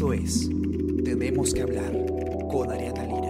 Esto 0.00 0.14
es 0.14 0.48
Tenemos 1.04 1.52
que 1.52 1.60
hablar 1.60 1.92
con 2.50 2.70
Ariana 2.70 3.04
Lira. 3.04 3.29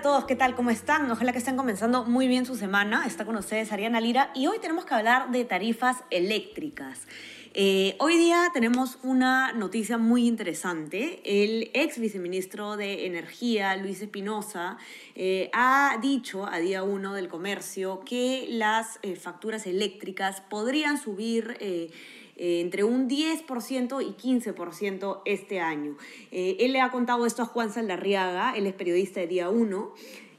A 0.00 0.02
todos, 0.02 0.24
¿qué 0.24 0.34
tal? 0.34 0.54
¿Cómo 0.54 0.70
están? 0.70 1.10
Ojalá 1.10 1.30
que 1.32 1.36
estén 1.36 1.58
comenzando 1.58 2.06
muy 2.06 2.26
bien 2.26 2.46
su 2.46 2.56
semana. 2.56 3.04
Está 3.06 3.26
con 3.26 3.36
ustedes 3.36 3.70
Ariana 3.70 4.00
Lira 4.00 4.30
y 4.34 4.46
hoy 4.46 4.58
tenemos 4.58 4.86
que 4.86 4.94
hablar 4.94 5.30
de 5.30 5.44
tarifas 5.44 5.98
eléctricas. 6.08 7.06
Eh, 7.52 7.96
hoy 7.98 8.16
día 8.16 8.48
tenemos 8.54 8.96
una 9.02 9.52
noticia 9.52 9.98
muy 9.98 10.26
interesante. 10.26 11.20
El 11.22 11.70
ex 11.74 11.98
viceministro 11.98 12.78
de 12.78 13.04
Energía, 13.04 13.76
Luis 13.76 14.00
Espinosa, 14.00 14.78
eh, 15.16 15.50
ha 15.52 15.98
dicho 16.00 16.46
a 16.46 16.60
día 16.60 16.82
1 16.82 17.12
del 17.12 17.28
comercio 17.28 18.00
que 18.00 18.46
las 18.48 19.00
eh, 19.02 19.16
facturas 19.16 19.66
eléctricas 19.66 20.40
podrían 20.40 20.96
subir 20.96 21.58
entre 22.42 22.84
un 22.84 23.08
10% 23.08 24.02
y 24.02 24.14
15% 24.14 25.22
este 25.26 25.60
año. 25.60 25.96
él 26.30 26.72
le 26.72 26.80
ha 26.80 26.90
contado 26.90 27.26
esto 27.26 27.42
a 27.42 27.46
Juan 27.46 27.70
Saldarriaga, 27.70 28.56
él 28.56 28.66
es 28.66 28.72
periodista 28.72 29.20
de 29.20 29.26
día 29.26 29.50
1 29.50 29.92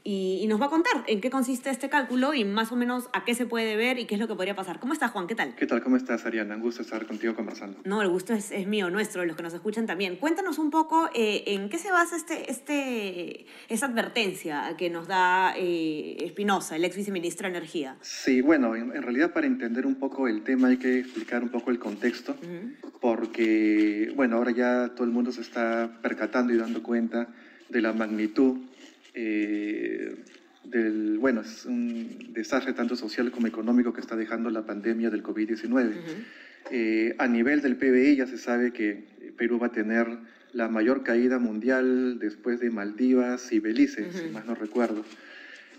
y, 0.04 0.46
nos 0.48 0.60
va 0.60 0.66
a 0.66 0.70
contar 0.70 1.04
en 1.06 1.20
qué 1.20 1.30
consiste 1.30 1.70
este 1.70 1.88
cálculo 1.88 2.34
y 2.34 2.44
más 2.44 2.72
o 2.72 2.76
menos 2.76 3.08
a 3.12 3.24
qué 3.24 3.34
se 3.34 3.46
puede 3.46 3.76
ver 3.76 3.98
y 3.98 4.06
qué 4.06 4.16
es 4.16 4.20
lo 4.20 4.28
que 4.28 4.34
podría 4.34 4.54
pasar. 4.54 4.80
¿Cómo 4.80 4.92
estás, 4.92 5.10
Juan? 5.12 5.26
¿Qué 5.26 5.34
tal? 5.34 5.54
¿Qué 5.54 5.66
tal? 5.66 5.82
¿Cómo 5.82 5.96
estás, 5.96 6.26
Ariana? 6.26 6.56
Un 6.56 6.62
gusto 6.62 6.82
estar 6.82 7.06
contigo 7.06 7.34
conversando. 7.34 7.78
No, 7.84 8.02
el 8.02 8.08
gusto 8.08 8.34
es, 8.34 8.50
es 8.50 8.66
mío, 8.66 8.90
nuestro, 8.90 9.24
los 9.24 9.36
que 9.36 9.42
nos 9.42 9.54
escuchan 9.54 9.86
también. 9.86 10.16
Cuéntanos 10.16 10.58
un 10.58 10.70
poco 10.70 11.08
eh, 11.14 11.44
en 11.46 11.68
qué 11.68 11.78
se 11.78 11.90
basa 11.90 12.16
este, 12.16 12.50
este, 12.50 13.46
esta 13.68 13.86
advertencia 13.86 14.74
que 14.76 14.90
nos 14.90 15.06
da 15.06 15.54
eh, 15.56 16.16
Espinosa, 16.20 16.76
el 16.76 16.84
ex 16.84 16.96
viceministro 16.96 17.48
de 17.48 17.56
Energía. 17.56 17.96
Sí, 18.00 18.40
bueno, 18.40 18.74
en, 18.76 19.02
realidad 19.02 19.32
para 19.32 19.46
entender 19.46 19.86
un 19.86 19.96
poco 19.96 20.28
el 20.28 20.42
tema 20.42 20.68
hay 20.68 20.78
que 20.78 20.98
explicar 20.98 21.42
un 21.42 21.50
poco 21.50 21.70
el 21.70 21.78
contexto, 21.78 22.36
porque, 23.00 24.12
bueno, 24.14 24.36
ahora 24.36 24.50
ya 24.50 24.90
todo 24.94 25.04
el 25.04 25.10
mundo 25.10 25.32
se 25.32 25.40
está 25.40 25.98
percatando 26.02 26.52
y 26.52 26.56
dando 26.56 26.82
cuenta 26.82 27.28
de 27.68 27.80
la 27.80 27.92
magnitud 27.92 28.58
eh, 29.14 30.14
del, 30.64 31.18
bueno, 31.18 31.40
es 31.42 31.64
un 31.66 32.32
desastre 32.32 32.72
tanto 32.72 32.96
social 32.96 33.30
como 33.30 33.46
económico 33.46 33.92
que 33.92 34.00
está 34.00 34.16
dejando 34.16 34.50
la 34.50 34.64
pandemia 34.64 35.10
del 35.10 35.22
COVID-19. 35.22 35.92
Eh, 36.70 37.14
a 37.18 37.26
nivel 37.26 37.60
del 37.60 37.76
PBI 37.76 38.16
ya 38.16 38.26
se 38.26 38.38
sabe 38.38 38.72
que 38.72 39.32
Perú 39.36 39.58
va 39.58 39.68
a 39.68 39.72
tener 39.72 40.06
la 40.52 40.68
mayor 40.68 41.02
caída 41.02 41.38
mundial 41.38 42.18
después 42.18 42.60
de 42.60 42.70
Maldivas 42.70 43.52
y 43.52 43.58
Belice, 43.58 44.12
si 44.12 44.28
más 44.30 44.46
no 44.46 44.54
recuerdo. 44.54 45.04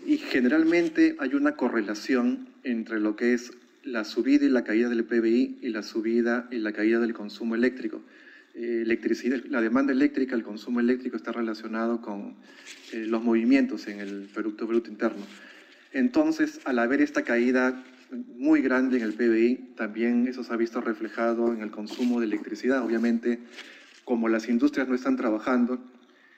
Y 0.06 0.18
generalmente 0.18 1.16
hay 1.18 1.34
una 1.34 1.56
correlación 1.56 2.48
entre 2.62 3.00
lo 3.00 3.16
que 3.16 3.34
es 3.34 3.52
la 3.84 4.04
subida 4.04 4.44
y 4.44 4.48
la 4.48 4.64
caída 4.64 4.88
del 4.88 5.04
PBI 5.04 5.58
y 5.62 5.68
la 5.68 5.82
subida 5.82 6.48
y 6.50 6.58
la 6.58 6.72
caída 6.72 6.98
del 6.98 7.14
consumo 7.14 7.54
eléctrico. 7.54 8.02
Eh, 8.54 8.82
electricidad, 8.82 9.40
la 9.48 9.60
demanda 9.60 9.92
eléctrica, 9.92 10.36
el 10.36 10.44
consumo 10.44 10.78
eléctrico 10.78 11.16
está 11.16 11.32
relacionado 11.32 12.00
con 12.00 12.36
eh, 12.92 13.04
los 13.04 13.20
movimientos 13.20 13.88
en 13.88 13.98
el 13.98 14.28
Producto 14.32 14.68
Bruto 14.68 14.88
Interno. 14.90 15.26
Entonces, 15.92 16.60
al 16.64 16.78
haber 16.78 17.00
esta 17.00 17.22
caída 17.22 17.82
muy 18.36 18.62
grande 18.62 18.98
en 18.98 19.02
el 19.02 19.14
PBI, 19.14 19.74
también 19.74 20.28
eso 20.28 20.44
se 20.44 20.52
ha 20.52 20.56
visto 20.56 20.80
reflejado 20.80 21.52
en 21.52 21.62
el 21.62 21.72
consumo 21.72 22.20
de 22.20 22.26
electricidad. 22.26 22.84
Obviamente, 22.84 23.40
como 24.04 24.28
las 24.28 24.48
industrias 24.48 24.86
no 24.86 24.94
están 24.94 25.16
trabajando 25.16 25.84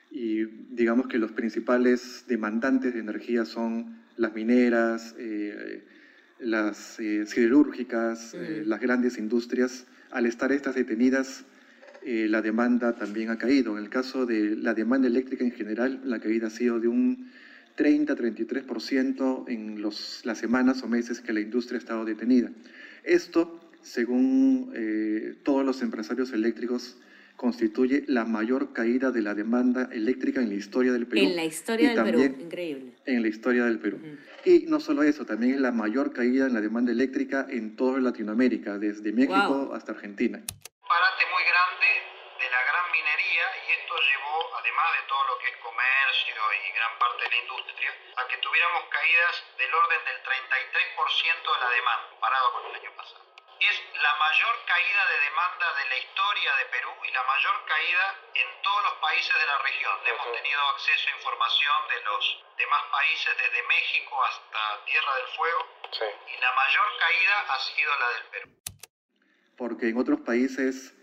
y 0.09 0.45
digamos 0.71 1.05
que 1.07 1.19
los 1.19 1.33
principales 1.33 2.25
demandantes 2.27 2.95
de 2.95 2.99
energía 2.99 3.45
son 3.45 3.95
las 4.15 4.33
mineras, 4.33 5.13
eh, 5.19 5.83
las 6.39 6.97
siderúrgicas, 6.97 8.33
mm. 8.33 8.67
las 8.67 8.79
grandes 8.79 9.19
industrias, 9.19 9.85
al 10.09 10.25
estar 10.25 10.51
estas 10.51 10.73
detenidas, 10.73 11.45
eh, 12.07 12.25
la 12.29 12.41
demanda 12.41 12.95
también 12.95 13.29
ha 13.31 13.37
caído. 13.37 13.77
En 13.77 13.83
el 13.83 13.89
caso 13.89 14.25
de 14.25 14.55
la 14.55 14.73
demanda 14.73 15.09
eléctrica 15.09 15.43
en 15.43 15.51
general, 15.51 15.99
la 16.05 16.21
caída 16.21 16.47
ha 16.47 16.49
sido 16.49 16.79
de 16.79 16.87
un 16.87 17.29
30-33% 17.75 19.43
en 19.49 19.81
los, 19.81 20.21
las 20.23 20.37
semanas 20.37 20.83
o 20.83 20.87
meses 20.87 21.19
que 21.19 21.33
la 21.33 21.41
industria 21.41 21.75
ha 21.75 21.79
estado 21.79 22.05
detenida. 22.05 22.49
Esto, 23.03 23.59
según 23.81 24.71
eh, 24.73 25.35
todos 25.43 25.65
los 25.65 25.81
empresarios 25.81 26.31
eléctricos, 26.31 26.95
constituye 27.35 28.05
la 28.07 28.23
mayor 28.23 28.71
caída 28.71 29.11
de 29.11 29.21
la 29.21 29.35
demanda 29.35 29.89
eléctrica 29.91 30.41
en 30.41 30.47
la 30.47 30.55
historia 30.55 30.93
del 30.93 31.07
Perú. 31.07 31.27
En 31.27 31.35
la 31.35 31.43
historia 31.43 31.93
del 31.93 32.03
Perú, 32.05 32.23
increíble. 32.39 32.93
En 33.05 33.21
la 33.21 33.27
historia 33.27 33.65
del 33.65 33.79
Perú. 33.79 33.99
Y 34.45 34.59
no 34.67 34.79
solo 34.79 35.03
eso, 35.03 35.25
también 35.25 35.55
es 35.55 35.59
la 35.59 35.73
mayor 35.73 36.13
caída 36.13 36.47
en 36.47 36.53
la 36.53 36.61
demanda 36.61 36.93
eléctrica 36.93 37.45
en 37.49 37.75
toda 37.75 37.99
Latinoamérica, 37.99 38.79
desde 38.79 39.11
México 39.11 39.71
hasta 39.73 39.91
Argentina 39.91 40.41
parate 40.87 41.23
muy 41.27 41.43
grande 41.43 41.89
de 42.39 42.47
la 42.47 42.61
gran 42.63 42.87
minería 42.95 43.45
y 43.67 43.75
esto 43.75 43.93
llevó, 43.99 44.39
además 44.55 44.87
comercio 45.59 46.35
y 46.53 46.71
gran 46.71 46.99
parte 46.99 47.23
de 47.23 47.29
la 47.29 47.35
industria, 47.35 47.91
a 48.17 48.27
que 48.27 48.37
tuviéramos 48.37 48.83
caídas 48.89 49.43
del 49.57 49.73
orden 49.73 49.99
del 50.05 50.23
33% 50.23 51.53
de 51.53 51.59
la 51.59 51.69
demanda, 51.69 52.09
comparado 52.09 52.53
con 52.53 52.65
el 52.65 52.75
año 52.75 52.91
pasado. 52.95 53.25
Es 53.59 53.75
la 54.01 54.15
mayor 54.15 54.55
caída 54.65 55.07
de 55.07 55.19
demanda 55.19 55.73
de 55.73 55.85
la 55.89 55.97
historia 55.97 56.55
de 56.55 56.65
Perú 56.65 56.91
y 57.03 57.11
la 57.11 57.23
mayor 57.23 57.65
caída 57.65 58.15
en 58.35 58.61
todos 58.61 58.83
los 58.83 58.93
países 59.01 59.33
de 59.33 59.45
la 59.45 59.57
región. 59.59 59.93
Hemos 60.05 60.31
tenido 60.31 60.61
acceso 60.69 61.09
a 61.09 61.17
información 61.17 61.87
de 61.89 62.01
los 62.03 62.43
demás 62.57 62.83
países, 62.91 63.37
desde 63.37 63.67
México 63.67 64.23
hasta 64.23 64.85
Tierra 64.85 65.15
del 65.15 65.27
Fuego, 65.35 65.61
y 66.27 66.41
la 66.41 66.53
mayor 66.53 66.87
caída 66.99 67.45
ha 67.49 67.59
sido 67.59 67.97
la 67.97 68.09
del 68.09 68.23
Perú 68.25 68.57
porque 69.57 69.89
en 69.89 69.97
otros 69.97 70.21
países 70.21 70.93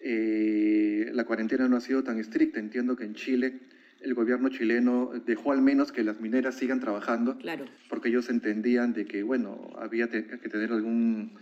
eh, 0.00 1.06
la 1.12 1.24
cuarentena 1.24 1.66
no 1.66 1.78
ha 1.78 1.80
sido 1.80 2.04
tan 2.04 2.20
estricta. 2.20 2.60
Entiendo 2.60 2.96
que 2.96 3.04
en 3.04 3.14
Chile 3.14 3.60
el 4.04 4.14
gobierno 4.14 4.50
chileno 4.50 5.10
dejó 5.24 5.52
al 5.52 5.62
menos 5.62 5.90
que 5.90 6.04
las 6.04 6.20
mineras 6.20 6.56
sigan 6.56 6.78
trabajando, 6.78 7.38
claro. 7.38 7.64
porque 7.88 8.10
ellos 8.10 8.28
entendían 8.28 8.92
de 8.92 9.06
que, 9.06 9.22
bueno, 9.22 9.70
había 9.78 10.08
que 10.08 10.22
tener 10.22 10.72
algún, 10.72 11.32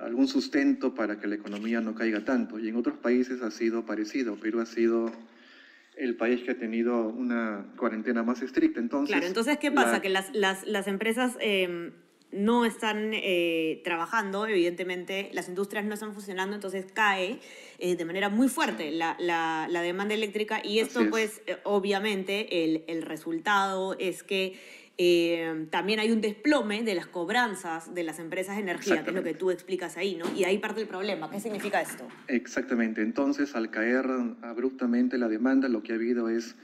algún 0.00 0.26
sustento 0.26 0.94
para 0.94 1.20
que 1.20 1.26
la 1.26 1.34
economía 1.34 1.80
no 1.80 1.94
caiga 1.94 2.24
tanto. 2.24 2.58
Y 2.58 2.68
en 2.68 2.76
otros 2.76 2.98
países 2.98 3.42
ha 3.42 3.50
sido 3.50 3.84
parecido. 3.84 4.36
Perú 4.36 4.60
ha 4.60 4.66
sido 4.66 5.12
el 5.96 6.16
país 6.16 6.42
que 6.42 6.52
ha 6.52 6.58
tenido 6.58 7.08
una 7.08 7.66
cuarentena 7.76 8.22
más 8.22 8.40
estricta. 8.40 8.80
Entonces, 8.80 9.14
claro, 9.14 9.26
entonces, 9.26 9.58
¿qué 9.58 9.70
pasa? 9.70 10.00
Que 10.00 10.08
las, 10.08 10.34
las, 10.34 10.66
las 10.66 10.88
empresas... 10.88 11.36
Eh 11.40 11.92
no 12.30 12.64
están 12.64 13.12
eh, 13.14 13.80
trabajando, 13.84 14.46
evidentemente 14.46 15.30
las 15.32 15.48
industrias 15.48 15.84
no 15.84 15.94
están 15.94 16.12
funcionando, 16.12 16.54
entonces 16.54 16.86
cae 16.92 17.40
eh, 17.78 17.96
de 17.96 18.04
manera 18.04 18.28
muy 18.28 18.48
fuerte 18.48 18.90
la, 18.90 19.16
la, 19.18 19.82
demanda 19.82 20.14
eléctrica 20.14 20.60
y 20.62 20.80
esto 20.80 21.08
pues 21.08 21.40
eh, 21.46 21.56
obviamente 21.64 22.64
el, 22.64 22.84
el, 22.86 23.02
resultado 23.02 23.96
es 23.98 24.22
que 24.22 24.58
también 25.70 26.00
hay 26.00 26.10
un 26.10 26.20
desplome 26.20 26.82
de 26.82 26.96
las 26.96 27.06
cobranzas 27.06 27.94
de 27.94 28.02
las 28.02 28.18
empresas 28.18 28.56
de 28.56 28.62
energía, 28.62 29.04
que 29.04 29.10
es 29.10 29.16
lo 29.16 29.22
que 29.22 29.32
tú 29.32 29.52
explicas 29.52 29.96
ahí, 29.96 30.16
¿no? 30.16 30.24
Y 30.36 30.42
ahí 30.42 30.58
parte 30.58 30.80
el 30.80 30.88
problema. 30.88 31.30
¿Qué 31.30 31.38
significa 31.38 31.80
esto? 31.80 32.08
Exactamente. 32.26 33.00
Entonces, 33.00 33.54
al 33.54 33.70
caer 33.70 34.06
abruptamente 34.42 35.16
la 35.16 35.28
demanda, 35.28 35.68
lo 35.68 35.84
que 35.84 35.92
ha 35.92 35.94
habido 35.94 36.28
es 36.28 36.56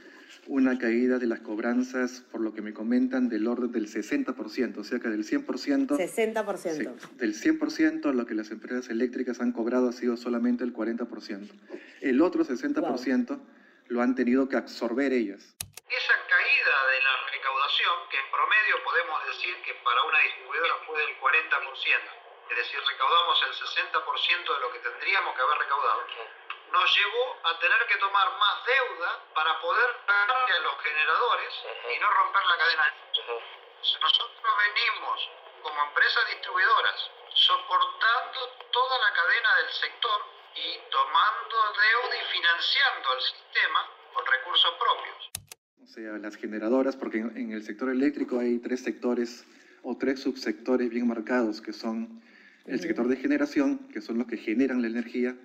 una 0.47 0.77
caída 0.77 1.17
de 1.17 1.25
las 1.25 1.39
cobranzas, 1.39 2.21
por 2.31 2.41
lo 2.41 2.53
que 2.53 2.61
me 2.61 2.73
comentan, 2.73 3.29
del 3.29 3.47
orden 3.47 3.71
del 3.71 3.87
60%, 3.87 4.77
o 4.77 4.83
sea 4.83 4.99
que 4.99 5.09
del 5.09 5.25
100%... 5.25 5.97
60%. 5.97 7.09
del 7.17 7.33
100% 7.33 8.13
lo 8.13 8.25
que 8.25 8.35
las 8.35 8.51
empresas 8.51 8.89
eléctricas 8.89 9.41
han 9.41 9.51
cobrado 9.51 9.89
ha 9.89 9.93
sido 9.93 10.17
solamente 10.17 10.63
el 10.63 10.73
40%. 10.73 11.49
El 12.01 12.21
otro 12.21 12.45
60% 12.45 13.39
lo 13.87 14.01
han 14.01 14.15
tenido 14.15 14.47
que 14.47 14.57
absorber 14.57 15.13
ellas. 15.13 15.55
Esa 15.85 16.15
caída 16.29 16.75
de 16.93 16.99
la 17.01 17.13
recaudación, 17.33 17.95
que 18.09 18.17
en 18.17 18.29
promedio 18.29 18.75
podemos 18.85 19.17
decir 19.25 19.53
que 19.65 19.73
para 19.81 20.01
una 20.03 20.19
distribuidora 20.29 20.75
fue 20.85 20.97
del 21.01 21.13
40%, 21.17 22.25
es 22.45 22.57
decir, 22.57 22.79
recaudamos 22.85 23.37
el 23.49 23.53
60% 23.53 24.45
de 24.45 24.59
lo 24.61 24.69
que 24.73 24.79
tendríamos 24.79 25.33
que 25.33 25.41
haber 25.41 25.57
recaudado, 25.57 26.01
nos 26.71 26.97
llevó 26.97 27.39
a 27.43 27.59
tener 27.59 27.85
que 27.87 27.97
tomar 27.97 28.27
más 28.37 28.65
deuda 28.65 29.23
para 29.33 29.59
poder 29.61 29.89
pagarle 30.05 30.53
a 30.55 30.59
los 30.59 30.81
generadores 30.81 31.53
y 31.95 31.99
no 31.99 32.11
romper 32.11 32.45
la 32.45 32.57
cadena. 32.57 32.93
Nosotros 34.01 34.31
venimos 34.57 35.29
como 35.61 35.81
empresas 35.83 36.27
distribuidoras 36.29 37.11
soportando 37.33 38.39
toda 38.71 38.97
la 38.99 39.13
cadena 39.13 39.55
del 39.61 39.69
sector 39.73 40.19
y 40.55 40.79
tomando 40.89 41.55
deuda 41.75 42.15
y 42.15 42.25
financiando 42.31 43.13
el 43.13 43.21
sistema 43.21 43.81
con 44.13 44.25
recursos 44.25 44.73
propios. 44.79 45.31
O 45.83 45.87
sea, 45.87 46.17
las 46.17 46.35
generadoras, 46.37 46.95
porque 46.95 47.19
en 47.19 47.51
el 47.51 47.63
sector 47.63 47.89
eléctrico 47.89 48.39
hay 48.39 48.59
tres 48.59 48.83
sectores 48.83 49.45
o 49.83 49.97
tres 49.97 50.23
subsectores 50.23 50.89
bien 50.89 51.07
marcados, 51.07 51.61
que 51.61 51.73
son 51.73 52.23
el 52.65 52.79
sector 52.79 53.07
de 53.07 53.17
generación, 53.17 53.87
que 53.93 54.01
son 54.01 54.17
los 54.17 54.27
que 54.27 54.37
generan 54.37 54.81
la 54.81 54.87
energía, 54.87 55.35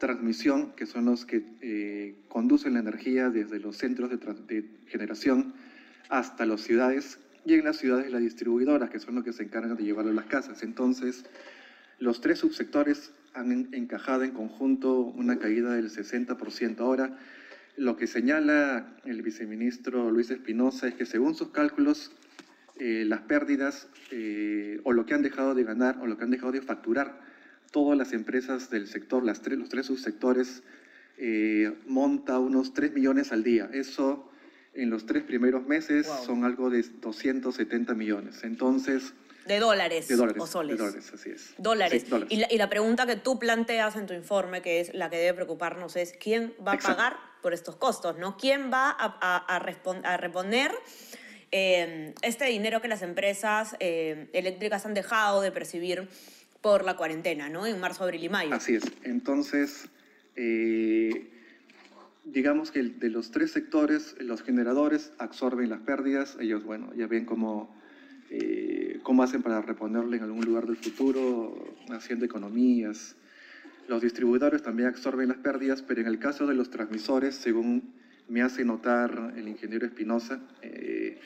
transmisión, 0.00 0.72
que 0.72 0.86
son 0.86 1.04
los 1.04 1.24
que 1.24 1.44
eh, 1.60 2.16
conducen 2.28 2.74
la 2.74 2.80
energía 2.80 3.30
desde 3.30 3.60
los 3.60 3.76
centros 3.76 4.10
de, 4.10 4.64
generación 4.88 5.54
hasta 6.08 6.44
las 6.44 6.62
ciudades 6.62 7.20
y 7.44 7.54
en 7.54 7.64
las 7.64 7.76
ciudades 7.76 8.10
las 8.10 8.20
distribuidoras, 8.20 8.90
que 8.90 8.98
son 8.98 9.14
los 9.14 9.24
que 9.24 9.32
se 9.32 9.44
encargan 9.44 9.76
de 9.76 9.84
llevarlo 9.84 10.10
a 10.10 10.14
las 10.14 10.26
casas. 10.26 10.64
Entonces, 10.64 11.24
los 12.00 12.20
tres 12.20 12.40
subsectores 12.40 13.12
han 13.34 13.68
encajado 13.72 14.24
en 14.24 14.32
conjunto 14.32 14.98
una 15.00 15.38
caída 15.38 15.72
del 15.74 15.90
60%. 15.90 16.80
Ahora, 16.80 17.16
lo 17.76 17.96
que 17.96 18.08
señala 18.08 18.96
el 19.04 19.22
viceministro 19.22 20.10
Luis 20.10 20.30
Espinosa 20.30 20.88
es 20.88 20.94
que 20.94 21.06
según 21.06 21.36
sus 21.36 21.50
cálculos, 21.50 22.10
eh, 22.80 23.04
las 23.06 23.20
pérdidas 23.20 23.88
eh, 24.10 24.80
o 24.84 24.92
lo 24.92 25.06
que 25.06 25.14
han 25.14 25.22
dejado 25.22 25.54
de 25.54 25.62
ganar 25.62 25.98
o 26.00 26.06
lo 26.06 26.16
que 26.16 26.24
han 26.24 26.30
dejado 26.30 26.52
de 26.52 26.62
facturar 26.62 27.29
todas 27.70 27.96
las 27.96 28.12
empresas 28.12 28.70
del 28.70 28.88
sector, 28.88 29.24
las 29.24 29.42
tres, 29.42 29.58
los 29.58 29.68
tres 29.68 29.86
subsectores, 29.86 30.62
eh, 31.18 31.72
monta 31.86 32.38
unos 32.38 32.74
3 32.74 32.92
millones 32.92 33.32
al 33.32 33.44
día. 33.44 33.68
Eso 33.72 34.30
en 34.74 34.90
los 34.90 35.06
tres 35.06 35.22
primeros 35.24 35.66
meses 35.66 36.06
son 36.24 36.44
algo 36.44 36.70
de 36.70 36.82
270 36.82 37.94
millones. 37.94 38.42
Entonces... 38.42 39.14
De 39.46 39.58
dólares, 39.58 40.06
de 40.06 40.16
dólares 40.16 40.42
o 40.42 40.46
soles. 40.46 40.76
De 40.76 40.84
dólares, 40.84 41.10
así 41.12 41.30
es. 41.30 41.54
Dólares. 41.58 42.02
Sí, 42.02 42.10
dólares. 42.10 42.32
Y, 42.32 42.36
la, 42.40 42.46
y, 42.52 42.58
la, 42.58 42.68
pregunta 42.68 43.06
que 43.06 43.16
tú 43.16 43.38
planteas 43.38 43.96
en 43.96 44.06
tu 44.06 44.14
informe, 44.14 44.62
que 44.62 44.80
es 44.80 44.94
la 44.94 45.10
que 45.10 45.16
debe 45.16 45.34
preocuparnos, 45.34 45.96
es 45.96 46.12
quién 46.12 46.54
va 46.64 46.72
a 46.72 46.74
Exacto. 46.76 46.96
pagar 46.98 47.16
por 47.42 47.54
estos 47.54 47.76
costos, 47.76 48.18
¿no? 48.18 48.36
¿Quién 48.36 48.70
va 48.70 48.90
a, 48.90 49.18
a, 49.20 49.56
a, 49.56 49.60
respon- 49.60 50.04
a 50.04 50.18
reponer 50.18 50.72
eh, 51.52 52.14
este 52.22 52.44
dinero 52.44 52.80
que 52.80 52.88
las 52.88 53.02
empresas 53.02 53.76
eh, 53.80 54.28
eléctricas 54.32 54.86
han 54.86 54.94
dejado 54.94 55.40
de 55.40 55.50
percibir 55.50 56.08
por 56.60 56.84
la 56.84 56.96
cuarentena, 56.96 57.48
¿no? 57.48 57.66
En 57.66 57.80
marzo, 57.80 58.04
abril 58.04 58.24
y 58.24 58.28
mayo. 58.28 58.54
Así 58.54 58.74
es. 58.74 58.84
Entonces, 59.02 59.88
eh, 60.36 61.28
digamos 62.24 62.70
que 62.70 62.82
de 62.82 63.08
los 63.08 63.30
tres 63.30 63.50
sectores, 63.50 64.16
los 64.20 64.42
generadores 64.42 65.12
absorben 65.18 65.70
las 65.70 65.80
pérdidas. 65.80 66.36
Ellos, 66.40 66.64
bueno, 66.64 66.92
ya 66.94 67.06
ven 67.06 67.24
cómo, 67.24 67.74
eh, 68.30 69.00
cómo 69.02 69.22
hacen 69.22 69.42
para 69.42 69.62
reponerle 69.62 70.18
en 70.18 70.24
algún 70.24 70.44
lugar 70.44 70.66
del 70.66 70.76
futuro, 70.76 71.74
haciendo 71.90 72.24
economías. 72.24 73.16
Los 73.88 74.02
distribuidores 74.02 74.62
también 74.62 74.88
absorben 74.88 75.28
las 75.28 75.38
pérdidas, 75.38 75.82
pero 75.82 76.00
en 76.00 76.06
el 76.06 76.18
caso 76.18 76.46
de 76.46 76.54
los 76.54 76.70
transmisores, 76.70 77.34
según 77.34 77.94
me 78.28 78.42
hace 78.42 78.64
notar 78.64 79.34
el 79.36 79.48
ingeniero 79.48 79.84
Espinosa, 79.84 80.40
eh, 80.62 81.18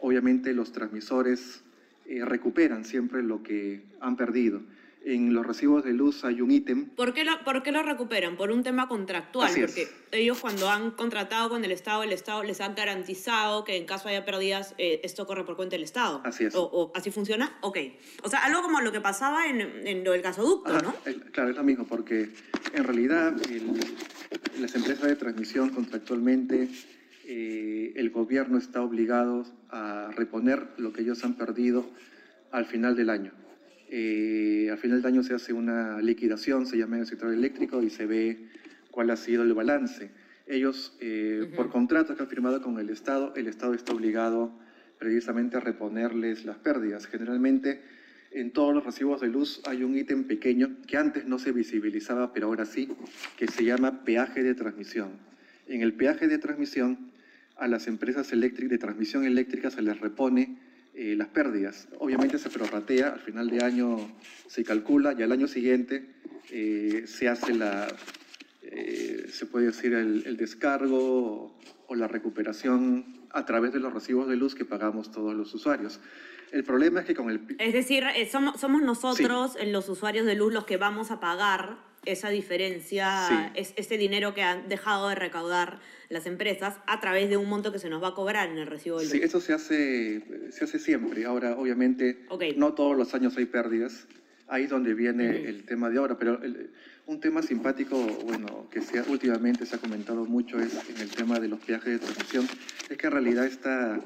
obviamente 0.00 0.52
los 0.52 0.72
transmisores 0.72 1.62
eh, 2.06 2.24
recuperan 2.24 2.84
siempre 2.84 3.22
lo 3.22 3.42
que 3.42 3.82
han 4.00 4.16
perdido. 4.16 4.60
En 5.02 5.32
los 5.32 5.46
recibos 5.46 5.82
de 5.82 5.94
luz 5.94 6.24
hay 6.24 6.42
un 6.42 6.50
ítem. 6.50 6.90
¿Por 6.90 7.14
qué, 7.14 7.24
lo, 7.24 7.42
¿Por 7.42 7.62
qué 7.62 7.72
lo 7.72 7.82
recuperan? 7.82 8.36
Por 8.36 8.50
un 8.50 8.62
tema 8.62 8.86
contractual. 8.86 9.48
Así 9.48 9.62
es. 9.62 9.70
porque 9.70 9.88
ellos 10.12 10.38
cuando 10.38 10.68
han 10.68 10.90
contratado 10.90 11.48
con 11.48 11.64
el 11.64 11.70
Estado, 11.72 12.02
el 12.02 12.12
Estado 12.12 12.42
les 12.42 12.60
ha 12.60 12.68
garantizado 12.74 13.64
que 13.64 13.76
en 13.78 13.86
caso 13.86 14.08
haya 14.08 14.26
pérdidas, 14.26 14.74
eh, 14.76 15.00
esto 15.02 15.26
corre 15.26 15.44
por 15.44 15.56
cuenta 15.56 15.76
del 15.76 15.84
Estado. 15.84 16.20
Así 16.24 16.44
es. 16.44 16.54
O, 16.54 16.64
o 16.64 16.92
¿Así 16.94 17.10
funciona? 17.10 17.56
Ok. 17.62 17.78
O 18.24 18.28
sea, 18.28 18.44
algo 18.44 18.60
como 18.60 18.82
lo 18.82 18.92
que 18.92 19.00
pasaba 19.00 19.46
en, 19.46 19.60
en 19.86 20.04
lo 20.04 20.12
del 20.12 20.20
gasoducto, 20.20 20.70
Ajá, 20.70 20.82
¿no? 20.82 20.94
el- 21.06 21.22
claro, 21.32 21.48
es 21.48 21.56
lo 21.56 21.64
mismo, 21.64 21.86
porque 21.86 22.28
en 22.74 22.84
realidad 22.84 23.34
el- 23.50 23.80
las 24.60 24.74
empresas 24.74 25.04
de 25.08 25.16
transmisión 25.16 25.70
contractualmente, 25.70 26.68
eh, 27.24 27.94
el 27.96 28.10
gobierno 28.10 28.58
está 28.58 28.82
obligado 28.82 29.46
a 29.70 30.10
reponer 30.14 30.68
lo 30.76 30.92
que 30.92 31.00
ellos 31.00 31.24
han 31.24 31.34
perdido 31.36 31.88
al 32.50 32.66
final 32.66 32.96
del 32.96 33.08
año. 33.08 33.32
Eh, 33.92 34.68
al 34.70 34.78
final 34.78 35.02
del 35.02 35.12
año 35.12 35.22
se 35.24 35.34
hace 35.34 35.52
una 35.52 36.00
liquidación, 36.00 36.64
se 36.64 36.78
llama 36.78 36.98
el 36.98 37.06
sector 37.06 37.32
eléctrico, 37.34 37.82
y 37.82 37.90
se 37.90 38.06
ve 38.06 38.46
cuál 38.92 39.10
ha 39.10 39.16
sido 39.16 39.42
el 39.42 39.52
balance. 39.52 40.10
Ellos, 40.46 40.96
eh, 41.00 41.42
Ujú. 41.42 41.56
por 41.56 41.70
contrato 41.70 42.14
que 42.14 42.22
han 42.22 42.28
firmado 42.28 42.62
con 42.62 42.78
el 42.78 42.88
Estado, 42.88 43.34
el 43.34 43.48
Estado 43.48 43.74
está 43.74 43.92
obligado 43.92 44.52
precisamente 44.98 45.56
a 45.56 45.60
reponerles 45.60 46.44
las 46.44 46.58
pérdidas. 46.58 47.06
Generalmente, 47.06 47.80
en 48.30 48.52
todos 48.52 48.72
los 48.72 48.84
recibos 48.84 49.20
de 49.20 49.28
luz 49.28 49.60
hay 49.66 49.82
un 49.82 49.96
ítem 49.96 50.22
pequeño 50.22 50.76
que 50.86 50.96
antes 50.96 51.26
no 51.26 51.40
se 51.40 51.50
visibilizaba, 51.50 52.32
pero 52.32 52.46
ahora 52.46 52.66
sí, 52.66 52.88
que 53.36 53.48
se 53.48 53.64
llama 53.64 54.04
peaje 54.04 54.44
de 54.44 54.54
transmisión. 54.54 55.10
En 55.66 55.82
el 55.82 55.94
peaje 55.94 56.28
de 56.28 56.38
transmisión, 56.38 57.10
a 57.56 57.66
las 57.66 57.88
empresas 57.88 58.30
de 58.30 58.78
transmisión 58.78 59.24
eléctrica 59.24 59.70
se 59.70 59.82
les 59.82 59.98
repone 59.98 60.58
eh, 61.00 61.16
las 61.16 61.28
pérdidas. 61.28 61.88
Obviamente 61.98 62.36
se 62.36 62.50
prorratea, 62.50 63.14
al 63.14 63.20
final 63.20 63.48
de 63.48 63.64
año 63.64 63.96
se 64.46 64.64
calcula 64.64 65.14
y 65.18 65.22
al 65.22 65.32
año 65.32 65.48
siguiente 65.48 66.14
eh, 66.50 67.04
se 67.06 67.26
hace 67.26 67.54
la, 67.54 67.88
eh, 68.60 69.26
se 69.32 69.46
puede 69.46 69.68
decir, 69.68 69.94
el, 69.94 70.24
el 70.26 70.36
descargo 70.36 71.56
o, 71.86 71.94
la 71.94 72.06
recuperación 72.06 73.26
a 73.30 73.46
través 73.46 73.72
de 73.72 73.80
los 73.80 73.94
recibos 73.94 74.28
de 74.28 74.36
luz 74.36 74.54
que 74.54 74.66
pagamos 74.66 75.10
todos 75.10 75.34
los 75.34 75.54
usuarios. 75.54 76.00
El 76.52 76.64
problema 76.64 77.00
es 77.00 77.06
que 77.06 77.14
con 77.14 77.30
el... 77.30 77.46
Es 77.58 77.72
decir, 77.72 78.04
eh, 78.14 78.28
somos, 78.30 78.60
somos 78.60 78.82
nosotros, 78.82 79.56
eh, 79.58 79.72
los 79.72 79.88
usuarios 79.88 80.26
de 80.26 80.34
luz, 80.34 80.52
los 80.52 80.66
que 80.66 80.76
vamos 80.76 81.10
a 81.10 81.18
pagar 81.18 81.78
esa 82.06 82.30
diferencia, 82.30 83.26
Sí. 83.28 83.34
es, 83.54 83.74
este 83.76 83.98
dinero 83.98 84.34
que 84.34 84.42
han 84.42 84.68
dejado 84.68 85.08
de 85.08 85.14
recaudar 85.14 85.80
las 86.08 86.26
empresas 86.26 86.76
a 86.86 86.98
través 87.00 87.28
de 87.28 87.36
un 87.36 87.48
monto 87.48 87.72
que 87.72 87.78
se 87.78 87.90
nos 87.90 88.02
va 88.02 88.08
a 88.08 88.14
cobrar 88.14 88.48
en 88.48 88.58
el 88.58 88.66
recibo 88.66 88.98
de 88.98 89.04
luz. 89.04 89.12
Sí, 89.12 89.20
eso 89.22 89.40
se 89.40 89.52
hace, 89.52 90.22
se 90.50 90.64
hace 90.64 90.78
siempre. 90.78 91.24
Ahora, 91.26 91.56
obviamente, 91.56 92.24
Ok. 92.30 92.44
no 92.56 92.72
todos 92.74 92.96
los 92.96 93.14
años 93.14 93.36
hay 93.36 93.44
pérdidas. 93.46 94.06
Ahí 94.48 94.64
es 94.64 94.70
donde 94.70 94.94
viene 94.94 95.28
Ujú. 95.28 95.48
el 95.48 95.64
tema 95.64 95.90
de 95.90 95.98
ahora. 95.98 96.18
Pero 96.18 96.42
el- 96.42 96.70
un 97.06 97.20
tema 97.20 97.42
simpático, 97.42 97.96
bueno, 98.24 98.68
que 98.70 98.80
se 98.80 98.98
ha- 98.98 99.04
últimamente 99.08 99.66
se 99.66 99.76
ha 99.76 99.78
comentado 99.78 100.24
mucho 100.24 100.58
es 100.58 100.72
en 100.88 100.96
el 101.00 101.10
tema 101.10 101.38
de 101.38 101.48
los 101.48 101.64
viajes 101.64 101.92
de 101.92 101.98
transmisión. 101.98 102.48
Es 102.88 102.96
que 102.96 103.06
en 103.06 103.12
realidad 103.12 103.46
esta, 103.46 104.00